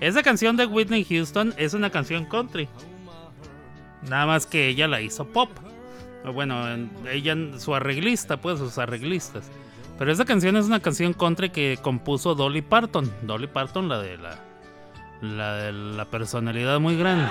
[0.01, 2.69] Esa canción de Whitney Houston es una canción country.
[4.09, 5.51] Nada más que ella la hizo pop.
[6.33, 9.51] Bueno, en- ella, su arreglista, pues, sus arreglistas.
[9.99, 13.13] Pero esa canción es una canción country que compuso Dolly Parton.
[13.23, 14.39] Dolly Parton, la de la,
[15.21, 17.29] la de la personalidad muy grande.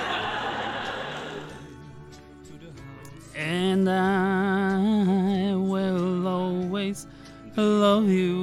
[3.79, 7.07] And I will always
[7.55, 8.35] love you.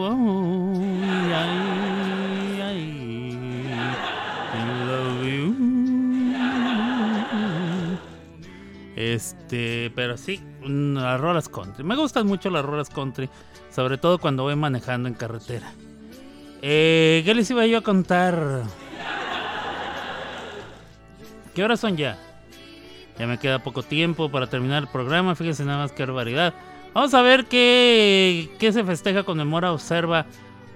[0.00, 0.80] Oh,
[1.34, 2.80] ay,
[4.88, 5.54] love you.
[8.96, 11.84] Este, pero sí, las rolas country.
[11.84, 13.28] Me gustan mucho las rolas country,
[13.70, 15.70] sobre todo cuando voy manejando en carretera.
[16.62, 18.62] Eh, ¿Qué les iba yo a contar?
[21.54, 22.31] ¿Qué horas son ya?
[23.18, 25.34] Ya me queda poco tiempo para terminar el programa.
[25.34, 26.54] Fíjense nada más qué barbaridad.
[26.94, 30.26] Vamos a ver qué, qué se festeja, conmemora, observa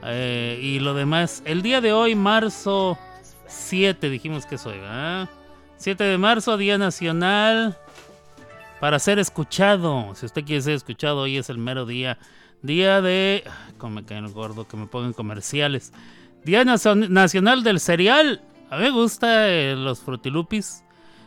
[0.05, 1.43] eh, y lo demás.
[1.45, 2.99] El día de hoy, marzo
[3.47, 5.29] 7, dijimos que es hoy, ¿verdad?
[5.79, 7.77] 7 de marzo, Día Nacional
[8.81, 10.15] para ser escuchado.
[10.15, 12.19] Si usted quiere ser escuchado, hoy es el mero día.
[12.63, 13.43] Día de.
[13.47, 15.93] ay, Cómo me cae el gordo que me pongan comerciales.
[16.45, 18.43] Día Nacion- Nacional del Cereal.
[18.71, 20.83] A mí me gusta eh, los frutilupis.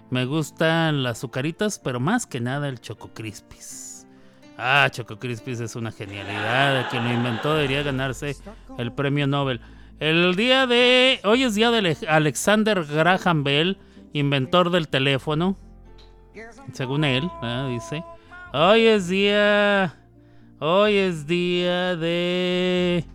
[0.09, 4.07] Me gustan las azucaritas, pero más que nada el Choco Crispis.
[4.57, 6.89] Ah, Choco Crispis es una genialidad.
[6.89, 8.35] Quien lo inventó debería ganarse
[8.77, 9.61] el premio Nobel.
[9.99, 11.19] El día de.
[11.23, 13.77] Hoy es día de Ale- Alexander Graham Bell,
[14.13, 15.57] inventor del teléfono.
[16.73, 17.29] Según él,
[17.69, 18.03] dice.
[18.53, 19.95] Hoy es día.
[20.59, 23.05] Hoy es día de.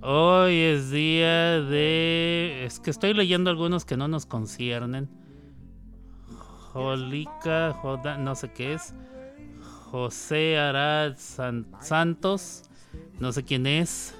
[0.00, 2.64] Hoy es día de.
[2.64, 5.08] Es que estoy leyendo algunos que no nos conciernen.
[6.72, 8.94] Jolica, Joda, no sé qué es.
[9.90, 12.64] José Arad San- Santos,
[13.18, 14.14] no sé quién es.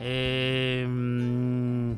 [0.00, 1.92] Mm,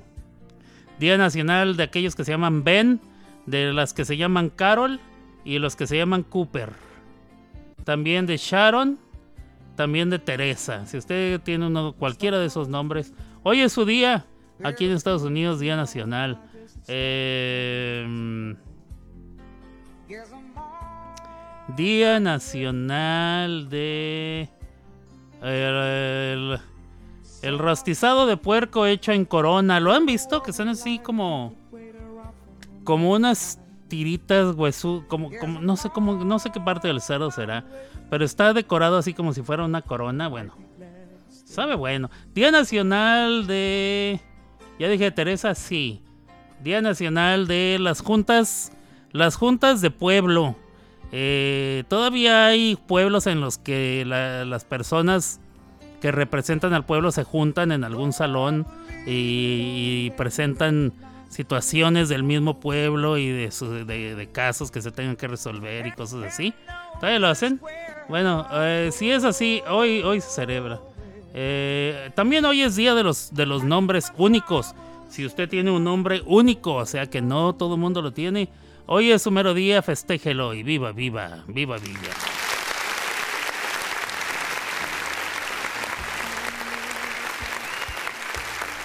[0.98, 3.00] Día Nacional de aquellos que se llaman Ben,
[3.46, 5.00] de las que se llaman Carol
[5.44, 6.70] y los que se llaman Cooper.
[7.84, 8.98] También de Sharon,
[9.76, 10.84] también de Teresa.
[10.86, 13.12] Si usted tiene uno, cualquiera de esos nombres,
[13.42, 14.26] hoy es su día
[14.64, 16.40] aquí en Estados Unidos, Día Nacional.
[16.88, 18.54] Mm,
[21.76, 24.48] Día Nacional de...
[25.42, 26.58] El,
[27.42, 29.78] el rostizado de puerco hecho en corona.
[29.78, 30.42] ¿Lo han visto?
[30.42, 31.54] Que son así como...
[32.84, 35.04] Como unas tiritas huesu...
[35.08, 37.64] Como, como, no sé cómo, no sé qué parte del cerdo será.
[38.10, 40.28] Pero está decorado así como si fuera una corona.
[40.28, 40.54] Bueno.
[41.28, 42.10] Sabe bueno.
[42.34, 44.20] Día Nacional de...
[44.78, 46.02] Ya dije Teresa, sí.
[46.62, 48.72] Día Nacional de las juntas...
[49.12, 50.56] Las juntas de pueblo.
[51.12, 55.40] Eh, todavía hay pueblos en los que la- las personas
[56.00, 58.66] que representan al pueblo se juntan en algún salón
[59.06, 60.92] y, y presentan
[61.36, 65.92] situaciones del mismo pueblo y de, su- de- casos que se tengan que resolver y
[65.92, 66.54] cosas así.
[66.98, 67.60] ¿Todavía lo hacen?
[68.08, 70.80] Bueno, eh, si es así, hoy, hoy se celebra.
[71.34, 74.74] Eh, también hoy es día de los, de los nombres únicos.
[75.10, 78.48] Si usted tiene un nombre único, o sea que no todo el mundo lo tiene,
[78.86, 82.14] hoy es su mero día, festéjelo y viva, viva, viva, viva.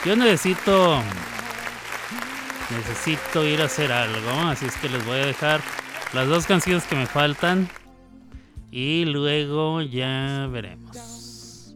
[0.06, 1.02] Yo necesito.
[2.78, 4.30] Necesito ir a hacer algo.
[4.48, 5.62] Así es que les voy a dejar
[6.14, 7.70] las dos canciones que me faltan.
[8.72, 11.76] Y luego ya veremos.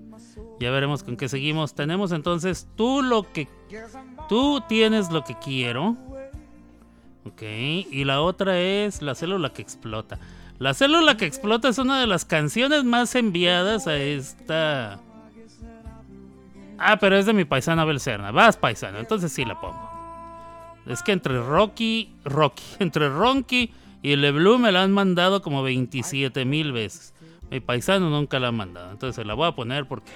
[0.60, 1.76] Ya veremos con qué seguimos.
[1.76, 3.48] Tenemos entonces tú lo que.
[4.30, 5.98] Tú tienes lo que quiero.
[7.26, 10.20] Ok, y la otra es La célula que explota.
[10.60, 15.00] La célula que explota es una de las canciones más enviadas a esta...
[16.78, 18.32] Ah, pero es de mi paisana Abel Serna.
[18.32, 19.95] Vas, paisano, entonces sí la pongo.
[20.86, 23.71] Es que entre Rocky, Rocky, entre Ronky
[24.01, 27.13] y LeBlue me la han mandado como 27 mil veces.
[27.49, 28.91] Mi paisano nunca la ha mandado.
[28.91, 30.11] Entonces se la voy a poner porque.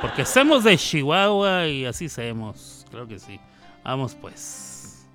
[0.00, 2.84] Porque somos de Chihuahua y así somos.
[2.90, 3.40] Creo que sí.
[3.82, 5.06] Vamos pues.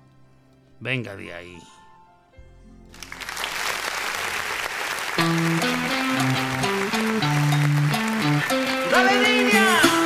[0.80, 1.58] Venga de ahí.
[8.90, 10.01] ¡Dale, niña!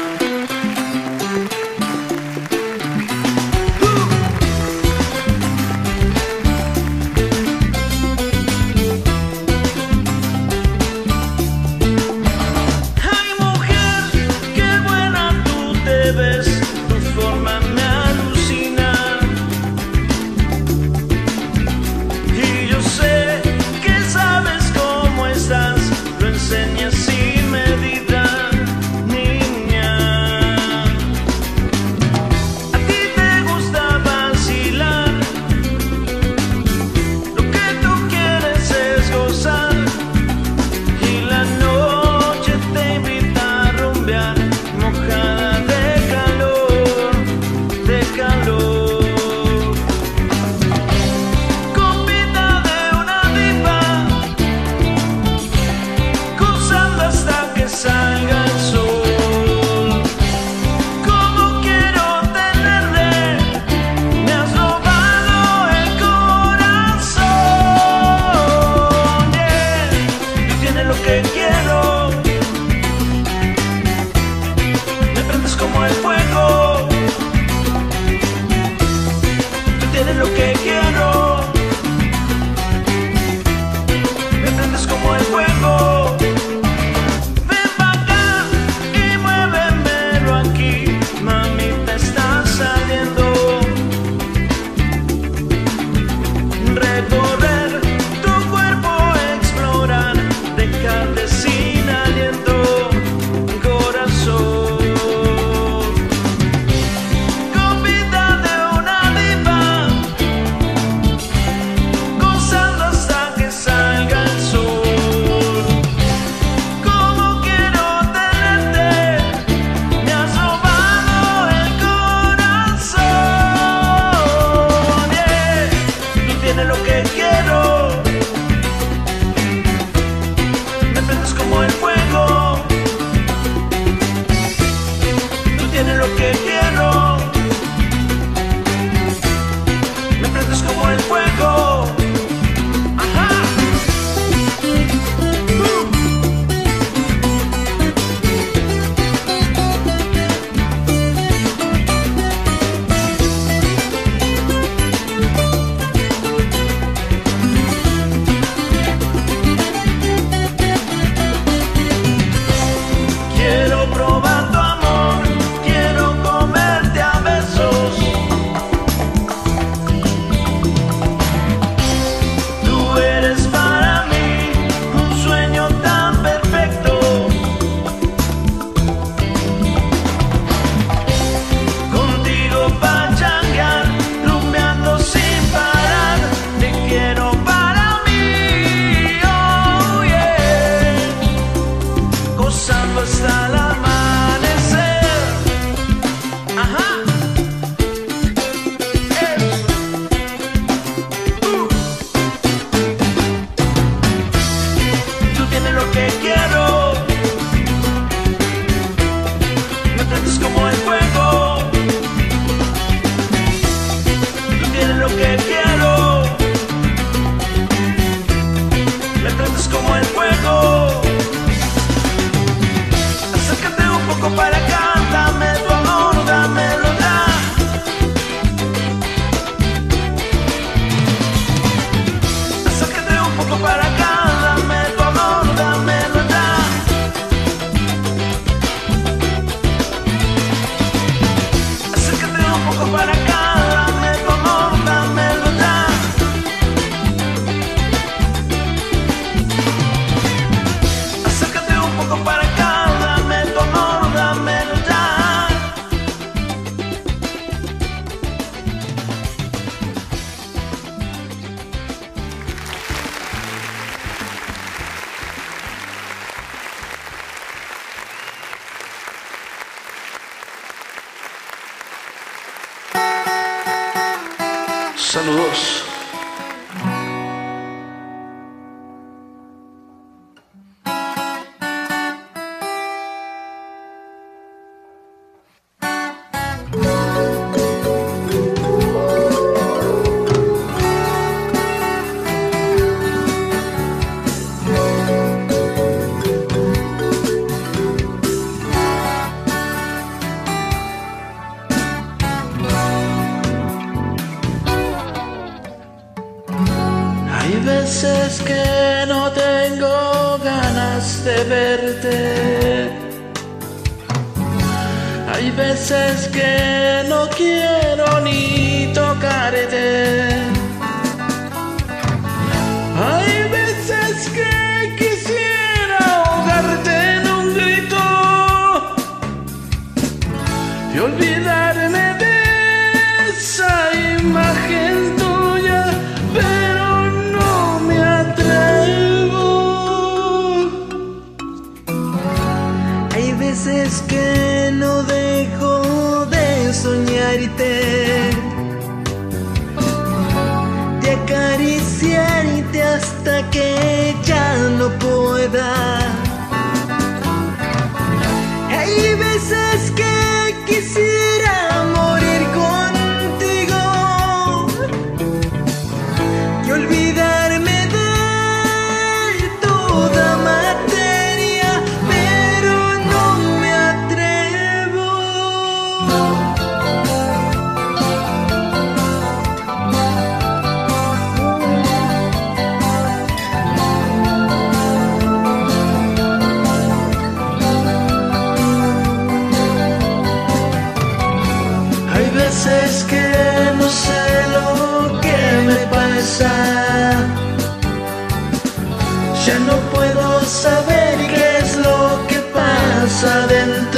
[399.46, 403.95] ya no puedo saber qué es lo que pasa dentro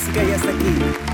[0.00, 1.09] música ya está aquí.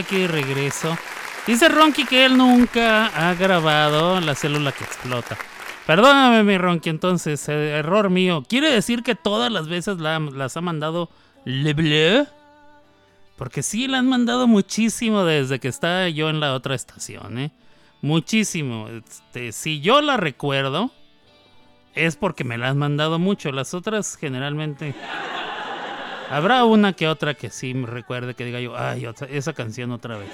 [0.00, 0.96] Aquí regreso.
[1.46, 5.36] Dice Ronky que él nunca ha grabado la célula que explota.
[5.86, 8.44] Perdóname, mi Ronky, entonces, eh, error mío.
[8.48, 11.08] ¿Quiere decir que todas las veces la- las ha mandado
[11.44, 12.26] Le Bleu?
[13.36, 17.50] Porque sí, la han mandado muchísimo desde que estaba yo en la otra estación, ¿eh?
[18.02, 18.88] Muchísimo.
[18.88, 20.90] Este, si yo la recuerdo,
[21.94, 23.50] es porque me la han mandado mucho.
[23.50, 24.94] Las otras generalmente...
[26.30, 30.16] Habrá una que otra que sí me recuerde que diga yo, ay, esa canción otra
[30.16, 30.30] vez.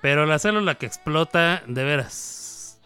[0.00, 2.78] Pero la célula que explota, de veras,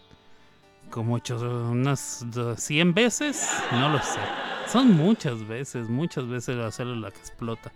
[0.89, 1.37] como ocho,
[1.69, 4.19] unas do- 100 veces, no lo sé.
[4.67, 7.71] Son muchas veces, muchas veces la célula que explota.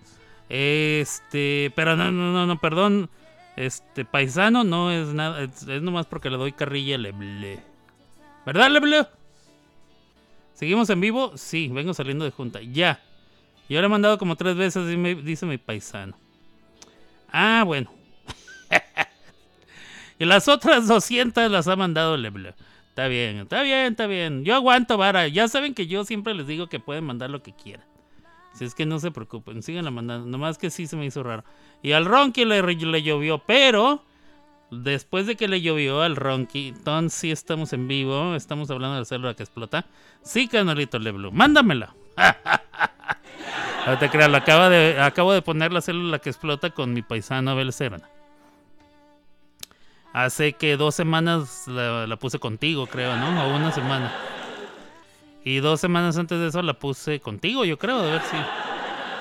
[0.50, 3.10] Este, pero no, no, no, no, perdón.
[3.56, 7.60] Este, paisano no es nada, es, es nomás porque le doy carrilla Leble.
[8.46, 9.06] ¿Verdad, Leble?
[10.54, 11.34] ¿Seguimos en vivo?
[11.36, 12.62] Sí, vengo saliendo de junta.
[12.62, 13.00] Ya.
[13.70, 14.88] Yo le he mandado como tres veces,
[15.24, 16.18] dice mi, paisano.
[17.32, 17.92] Ah, bueno.
[20.20, 22.56] y las otras 200 las ha mandado Leble.
[22.90, 24.44] Está bien, está bien, está bien.
[24.44, 25.28] Yo aguanto, vara.
[25.28, 27.86] Ya saben que yo siempre les digo que pueden mandar lo que quieran.
[28.54, 30.26] Si es que no se preocupen, síganla mandando.
[30.26, 31.44] Nomás que sí se me hizo raro.
[31.84, 34.04] Y al Ronky le, le llovió, pero
[34.72, 38.34] después de que le llovió al Ronky, entonces sí estamos en vivo.
[38.34, 39.86] Estamos hablando de la célula que explota.
[40.24, 41.94] Sí, canalito Leblu, mándamela.
[43.88, 47.02] No te creas, lo acaba de, acabo de poner la célula que explota con mi
[47.02, 48.10] paisano Abel Serna.
[50.12, 53.46] Hace que dos semanas la, puse contigo, creo, ¿no?
[53.46, 54.12] O una semana.
[55.46, 58.36] Y dos semanas antes de eso la puse contigo, yo creo, a ver si.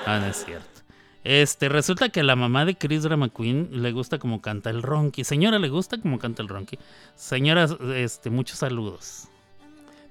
[0.05, 0.81] Ah, no es cierto.
[1.23, 4.81] Este, resulta que a la mamá de Chris Drama Queen le gusta como canta el
[4.81, 5.23] Ronky.
[5.23, 6.77] Señora, ¿le gusta como canta el Ronky?
[7.15, 9.29] Señora, este, muchos saludos.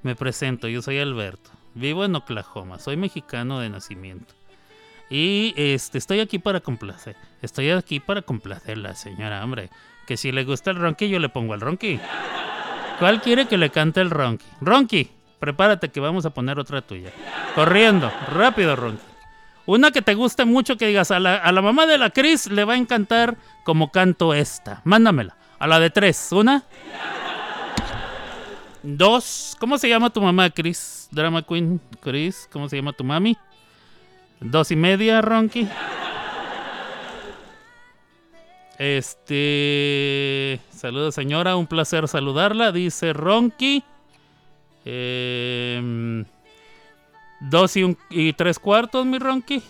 [0.03, 1.51] Me presento, yo soy Alberto.
[1.77, 4.33] Vivo en Oklahoma, soy mexicano de nacimiento.
[5.11, 7.17] Y este, estoy aquí para complacer.
[7.43, 9.69] Estoy aquí para complacerla, señora, hombre.
[10.07, 12.01] Que si le gusta el Ronky, yo le pongo el Ronky.
[12.99, 14.47] ¿Cuál quiere que le cante el Ronky?
[14.63, 17.11] Ronky, prepárate que vamos a poner otra tuya.
[17.55, 19.03] Corriendo, rápido, Ronky.
[19.67, 22.51] Una que te guste mucho, que digas, a la, a la mamá de la Cris
[22.51, 24.81] le va a encantar como canto esta.
[24.85, 25.37] Mándamela.
[25.59, 26.33] A la de tres.
[26.33, 26.65] Una.
[28.87, 29.57] Dos.
[29.59, 31.09] ¿Cómo se llama tu mamá, Chris?
[31.11, 32.49] Drama Queen, Chris.
[32.53, 33.37] ¿Cómo se llama tu mami?
[34.41, 35.67] Dos y media, Ronky.
[38.79, 40.61] Este.
[40.71, 41.57] Saludos, señora.
[41.57, 42.71] Un placer saludarla.
[42.71, 43.83] Dice Ronky.
[44.85, 46.25] Em,
[47.41, 49.65] dos y, tres cuartos, mi Ronky.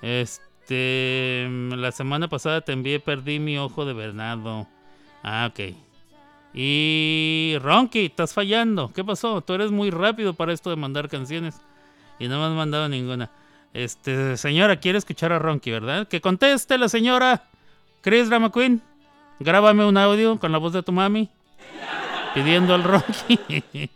[0.00, 1.48] Este.
[1.70, 4.68] La semana pasada te envié, perdí mi ojo de venado.
[5.24, 5.87] Ah, ok.
[6.54, 8.90] Y Ronky, estás fallando.
[8.94, 9.40] ¿Qué pasó?
[9.42, 11.60] Tú eres muy rápido para esto de mandar canciones.
[12.18, 13.30] Y no me has mandado ninguna.
[13.74, 16.08] Este, señora, quiere escuchar a Ronky, ¿verdad?
[16.08, 17.44] Que conteste la señora.
[18.00, 18.80] Chris Drama Queen,
[19.40, 21.28] grábame un audio con la voz de tu mami.
[22.34, 23.38] Pidiendo al Ronky.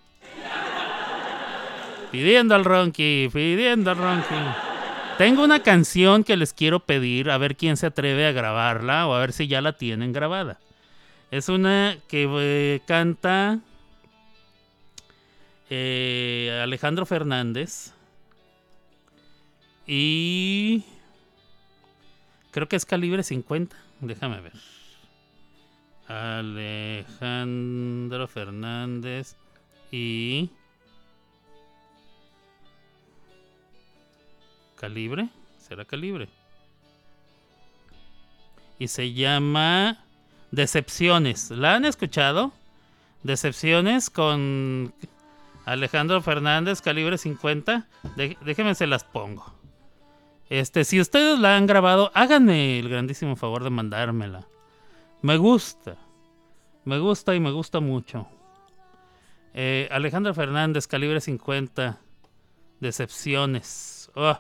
[2.13, 4.35] pidiendo al Ronky, pidiendo al Ronky.
[5.19, 9.15] Tengo una canción que les quiero pedir, a ver quién se atreve a grabarla o
[9.15, 10.59] a ver si ya la tienen grabada.
[11.33, 13.59] Es una que eh, canta
[15.71, 17.95] eh, Alejandro Fernández.
[19.87, 20.85] Y
[22.51, 23.75] creo que es calibre 50.
[24.03, 24.53] Déjame ver.
[26.07, 27.49] Alejandro
[28.29, 29.37] Fernández
[29.91, 30.51] y
[34.77, 35.31] calibre.
[35.57, 36.29] ¿Será calibre?
[38.79, 40.05] Y se llama
[40.53, 41.51] Decepciones.
[41.51, 42.53] ¿La han escuchado?
[43.23, 44.93] Decepciones con
[45.65, 47.89] Alejandro Fernández, calibre 50.
[48.17, 49.53] De- déjenme se las pongo.
[50.51, 54.47] Este, si ustedes la han grabado, háganme el grandísimo favor de mandármela.
[55.23, 55.97] Me gusta.
[56.85, 58.29] Me gusta y me gusta mucho.
[59.55, 61.99] Eh, Alejandro Fernández, calibre 50.
[62.81, 64.11] Decepciones.
[64.15, 64.39] Oh,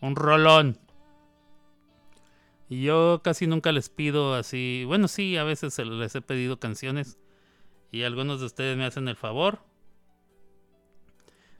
[0.00, 0.78] un rolón.
[2.70, 4.84] Y yo casi nunca les pido así.
[4.86, 7.18] Bueno, sí, a veces les he pedido canciones.
[7.90, 9.58] Y algunos de ustedes me hacen el favor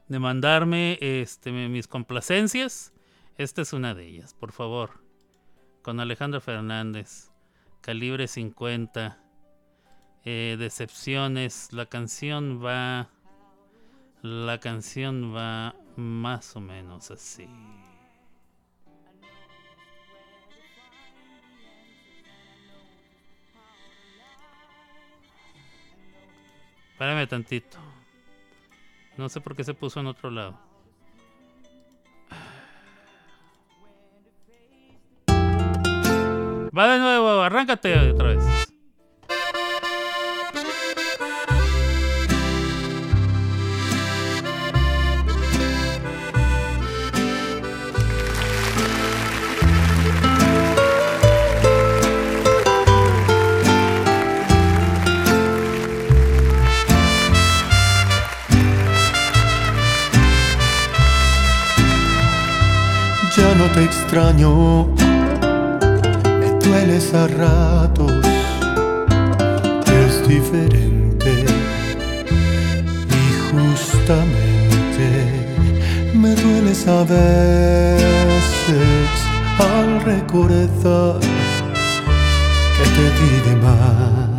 [0.09, 2.93] de mandarme este, mi- mis complacencias.
[3.37, 5.03] Esta es una de ellas, por favor.
[5.82, 7.31] Con Alejandro Fernández,
[7.81, 9.19] calibre 50.
[10.24, 11.73] eh, decepciones.
[11.73, 13.09] La canción va.
[14.23, 17.49] La canción va más o menos así.
[27.01, 27.79] Espérame tantito.
[29.17, 30.61] No sé por qué se puso en otro lado.
[36.77, 38.50] Va de nuevo, arráncate otra vez.
[64.41, 64.89] Extraño,
[66.39, 68.12] me dueles a ratos,
[69.87, 71.45] es diferente.
[73.09, 75.07] Y justamente
[76.15, 78.41] me dueles a veces
[79.59, 81.21] al recordar
[82.77, 84.30] que te di de más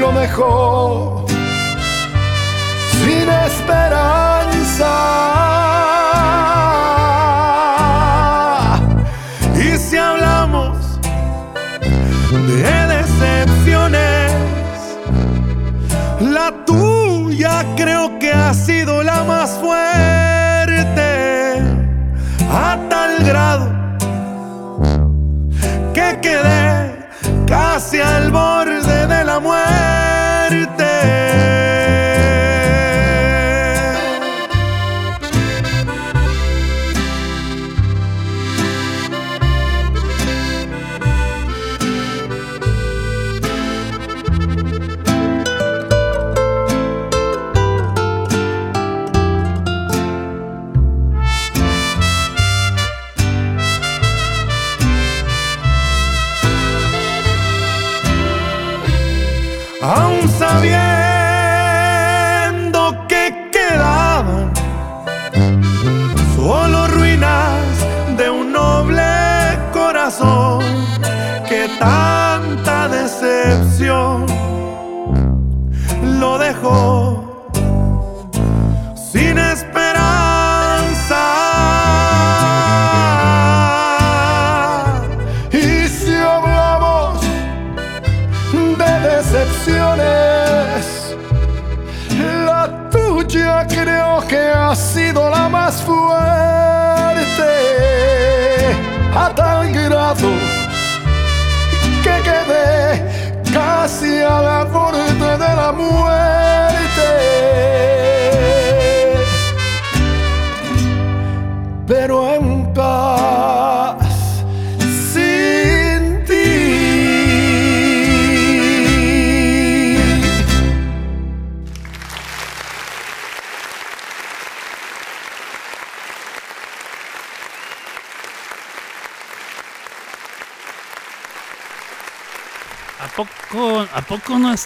[0.00, 1.24] lo mejor
[2.90, 4.92] sin esperanza.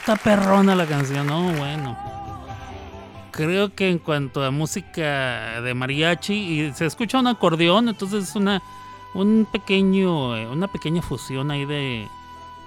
[0.07, 1.27] Está perrona la canción?
[1.27, 1.99] No, bueno.
[3.33, 8.37] Creo que en cuanto a música de mariachi, y se escucha un acordeón, entonces es
[8.37, 8.62] una,
[9.15, 12.07] un pequeño, eh, una pequeña fusión ahí de,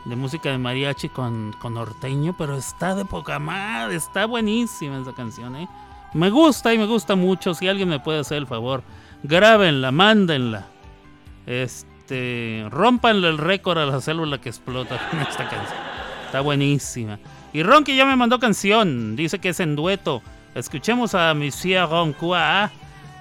[0.04, 5.14] de música de mariachi con, con norteño, pero está de poca madre, está buenísima esa
[5.14, 5.70] canción, ¿eh?
[6.14, 7.54] Me gusta y me gusta mucho.
[7.54, 8.84] Si alguien me puede hacer el favor,
[9.24, 10.66] grábenla, mándenla.
[11.46, 15.89] Este, rompanle el récord a la célula que explota con esta canción.
[16.30, 17.18] Está buenísima.
[17.54, 20.22] Y Ronky ya me mandó canción, dice que es en dueto.
[20.54, 22.70] Escuchemos a Monsieur Roncois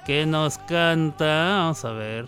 [0.05, 1.25] que nos canta.
[1.25, 2.27] Vamos a ver.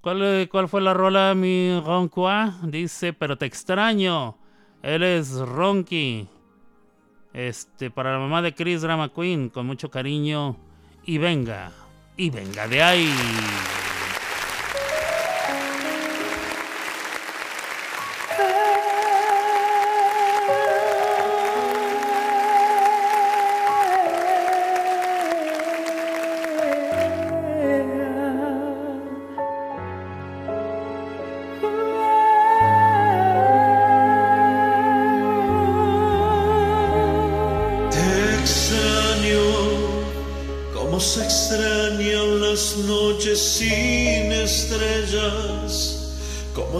[0.00, 2.50] ¿Cuál, eh, cuál fue la rola, mi Roncois?
[2.64, 4.36] Dice, pero te extraño.
[4.82, 6.26] Él es Ronky.
[7.32, 10.56] Este, para la mamá de Chris Drama Queen, con mucho cariño.
[11.04, 11.70] Y venga,
[12.16, 13.14] y venga de ahí.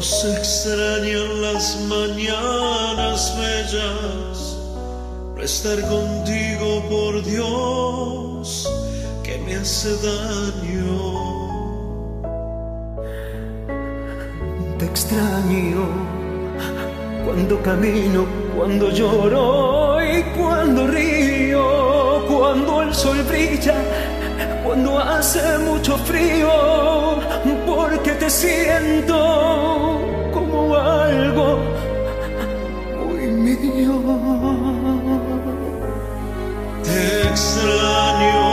[0.02, 4.56] Se extrañan las mañanas bellas.
[5.34, 8.70] No estar contigo, por Dios,
[9.22, 11.36] que me hace daño.
[14.78, 16.16] Te extraño
[17.24, 23.74] cuando camino, cuando lloro y cuando río, cuando el sol brilla,
[24.64, 27.16] cuando hace mucho frío,
[28.06, 29.18] porque te siento
[30.32, 31.58] como algo
[33.04, 34.00] muy mío.
[36.84, 38.44] Te extraño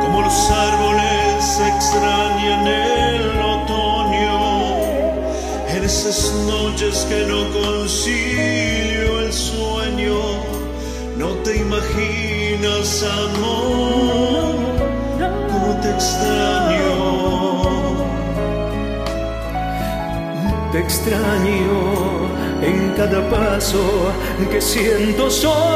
[0.00, 4.38] como los árboles extrañan el otoño.
[5.74, 10.18] En esas noches que no concilio el sueño,
[11.16, 14.54] no te imaginas, amor,
[15.50, 16.65] cómo te extraño.
[20.78, 22.28] Extraño
[22.60, 24.12] en cada paso
[24.50, 25.30] que siento.
[25.30, 25.66] Solitario,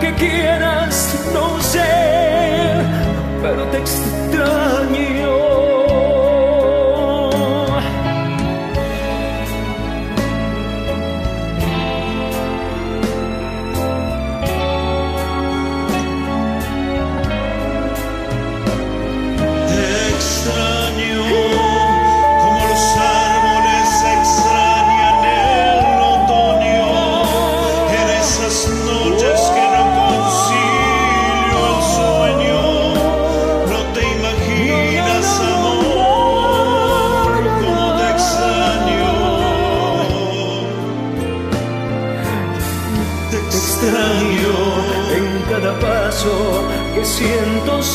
[0.00, 1.80] que quieras, no sé,
[3.42, 5.09] pero te extraño.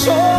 [0.05, 0.34] Siento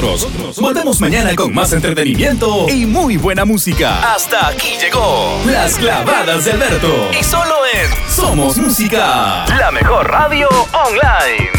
[0.00, 4.14] Nosotros volvemos mañana con más entretenimiento y muy buena música.
[4.14, 7.10] Hasta aquí llegó Las Clavadas de Alberto.
[7.18, 11.50] Y solo en Somos Música, la mejor radio online.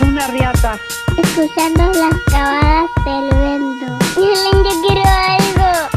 [0.00, 0.78] Una riata.
[1.22, 3.98] Escuchando las cavadas del vento.
[4.16, 5.88] Miren, yo quiero algo.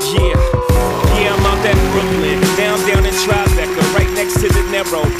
[0.00, 0.40] Yeah,
[1.20, 5.19] yeah, I'm out at Brooklyn, down, down in Tribeca, right next to the Narrow.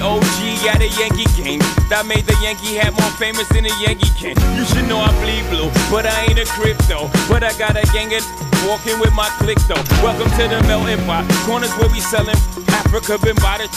[0.00, 1.77] At the X with OG at a Yankee game.
[1.88, 4.36] That made the Yankee hat more famous than a Yankee can.
[4.52, 7.08] You should know I bleed blue, but I ain't a crypto.
[7.32, 8.20] But I got a gang of
[8.68, 9.80] walking with my click though.
[10.04, 11.24] Welcome to the melting pot.
[11.48, 12.36] Corners where we selling
[12.76, 13.68] Africa been by the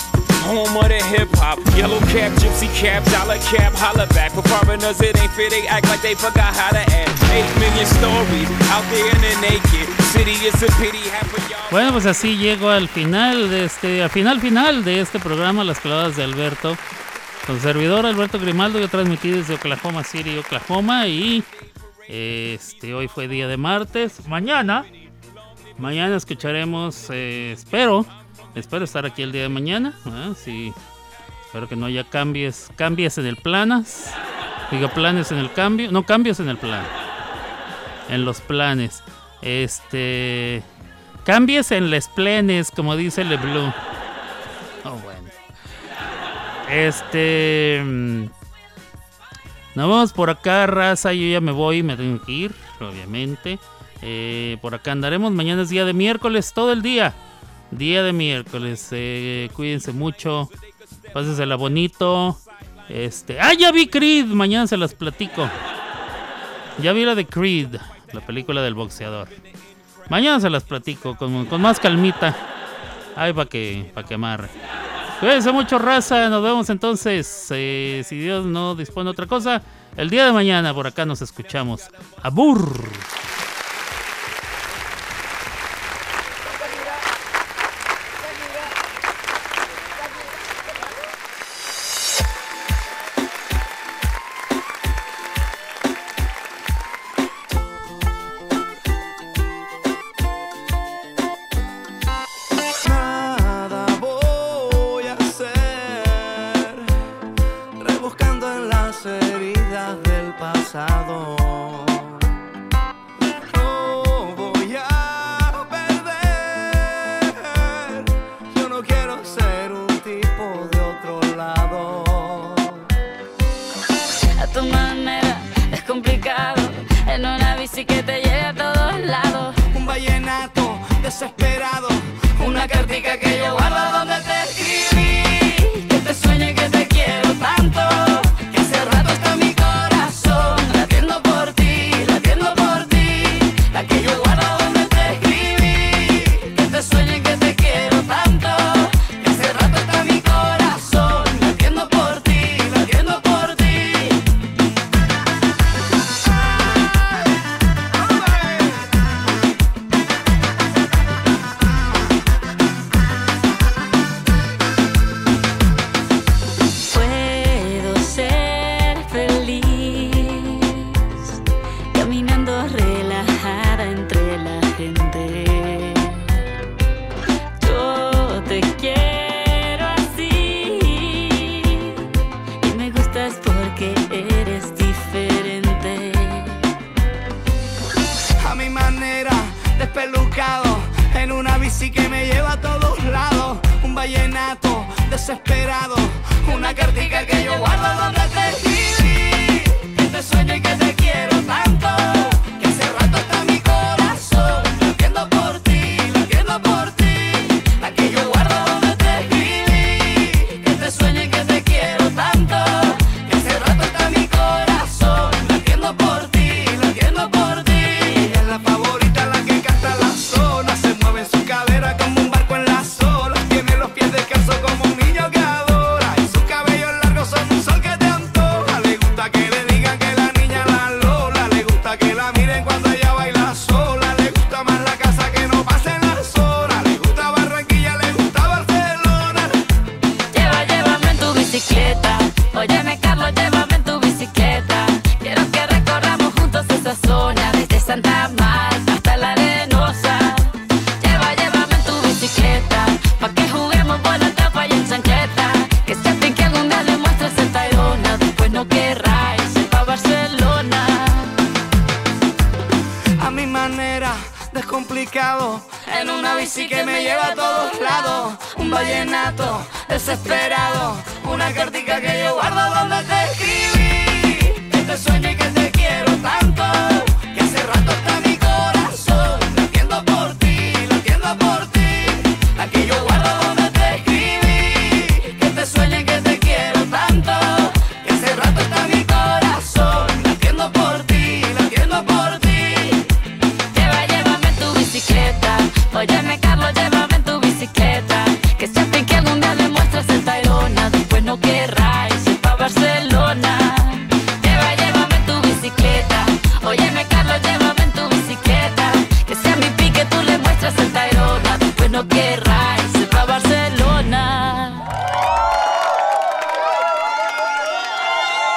[0.43, 1.63] home of the hip hop.
[1.79, 4.35] Yellow cap, gypsy cap, dollar cap, holla back.
[4.35, 5.47] For foreigners, it ain't fair.
[5.47, 7.15] They act like they forgot how to act.
[7.31, 10.35] Eight million stories out there in the naked city.
[10.43, 11.63] It's a pity half of y'all.
[11.71, 15.79] Bueno, pues así llego al final de este, al final final de este programa, Las
[15.79, 16.75] Clavadas de Alberto.
[17.51, 21.43] Su servidor Alberto Grimaldo, yo transmití desde Oklahoma City, Oklahoma, y
[22.07, 24.25] este hoy fue día de martes.
[24.25, 24.85] Mañana,
[25.77, 28.05] mañana escucharemos, eh, espero,
[28.55, 29.93] espero estar aquí el día de mañana.
[30.05, 30.31] ¿ah?
[30.33, 30.73] Sí,
[31.45, 34.13] espero que no haya cambios, cambios en el planas.
[34.71, 36.85] Digo planes en el cambio, no cambios en el plan,
[38.07, 39.03] en los planes.
[39.41, 40.63] Este,
[41.25, 43.73] cambies en les planes, como dice Le Blue.
[43.73, 44.00] Bueno.
[46.71, 47.81] Este.
[47.83, 48.23] Mm,
[49.75, 51.13] Nos vamos por acá, raza.
[51.13, 53.59] Yo ya me voy, me tengo que ir, obviamente.
[54.01, 55.31] Eh, por acá andaremos.
[55.31, 57.13] Mañana es día de miércoles, todo el día.
[57.71, 58.87] Día de miércoles.
[58.91, 60.49] Eh, cuídense mucho.
[61.13, 62.37] Pásensela bonito.
[62.89, 63.39] Este.
[63.39, 64.25] ¡Ah, ya vi Creed!
[64.25, 65.49] Mañana se las platico.
[66.81, 67.75] Ya vi la de Creed,
[68.11, 69.27] la película del boxeador.
[70.09, 72.35] Mañana se las platico con, con más calmita.
[73.15, 74.49] Ay, para que, pa que amarre.
[75.21, 76.29] Cuídense mucho, raza.
[76.29, 77.47] Nos vemos entonces.
[77.51, 79.61] Eh, si Dios no dispone de otra cosa,
[79.95, 81.91] el día de mañana por acá nos escuchamos.
[82.23, 82.73] ¡Abur!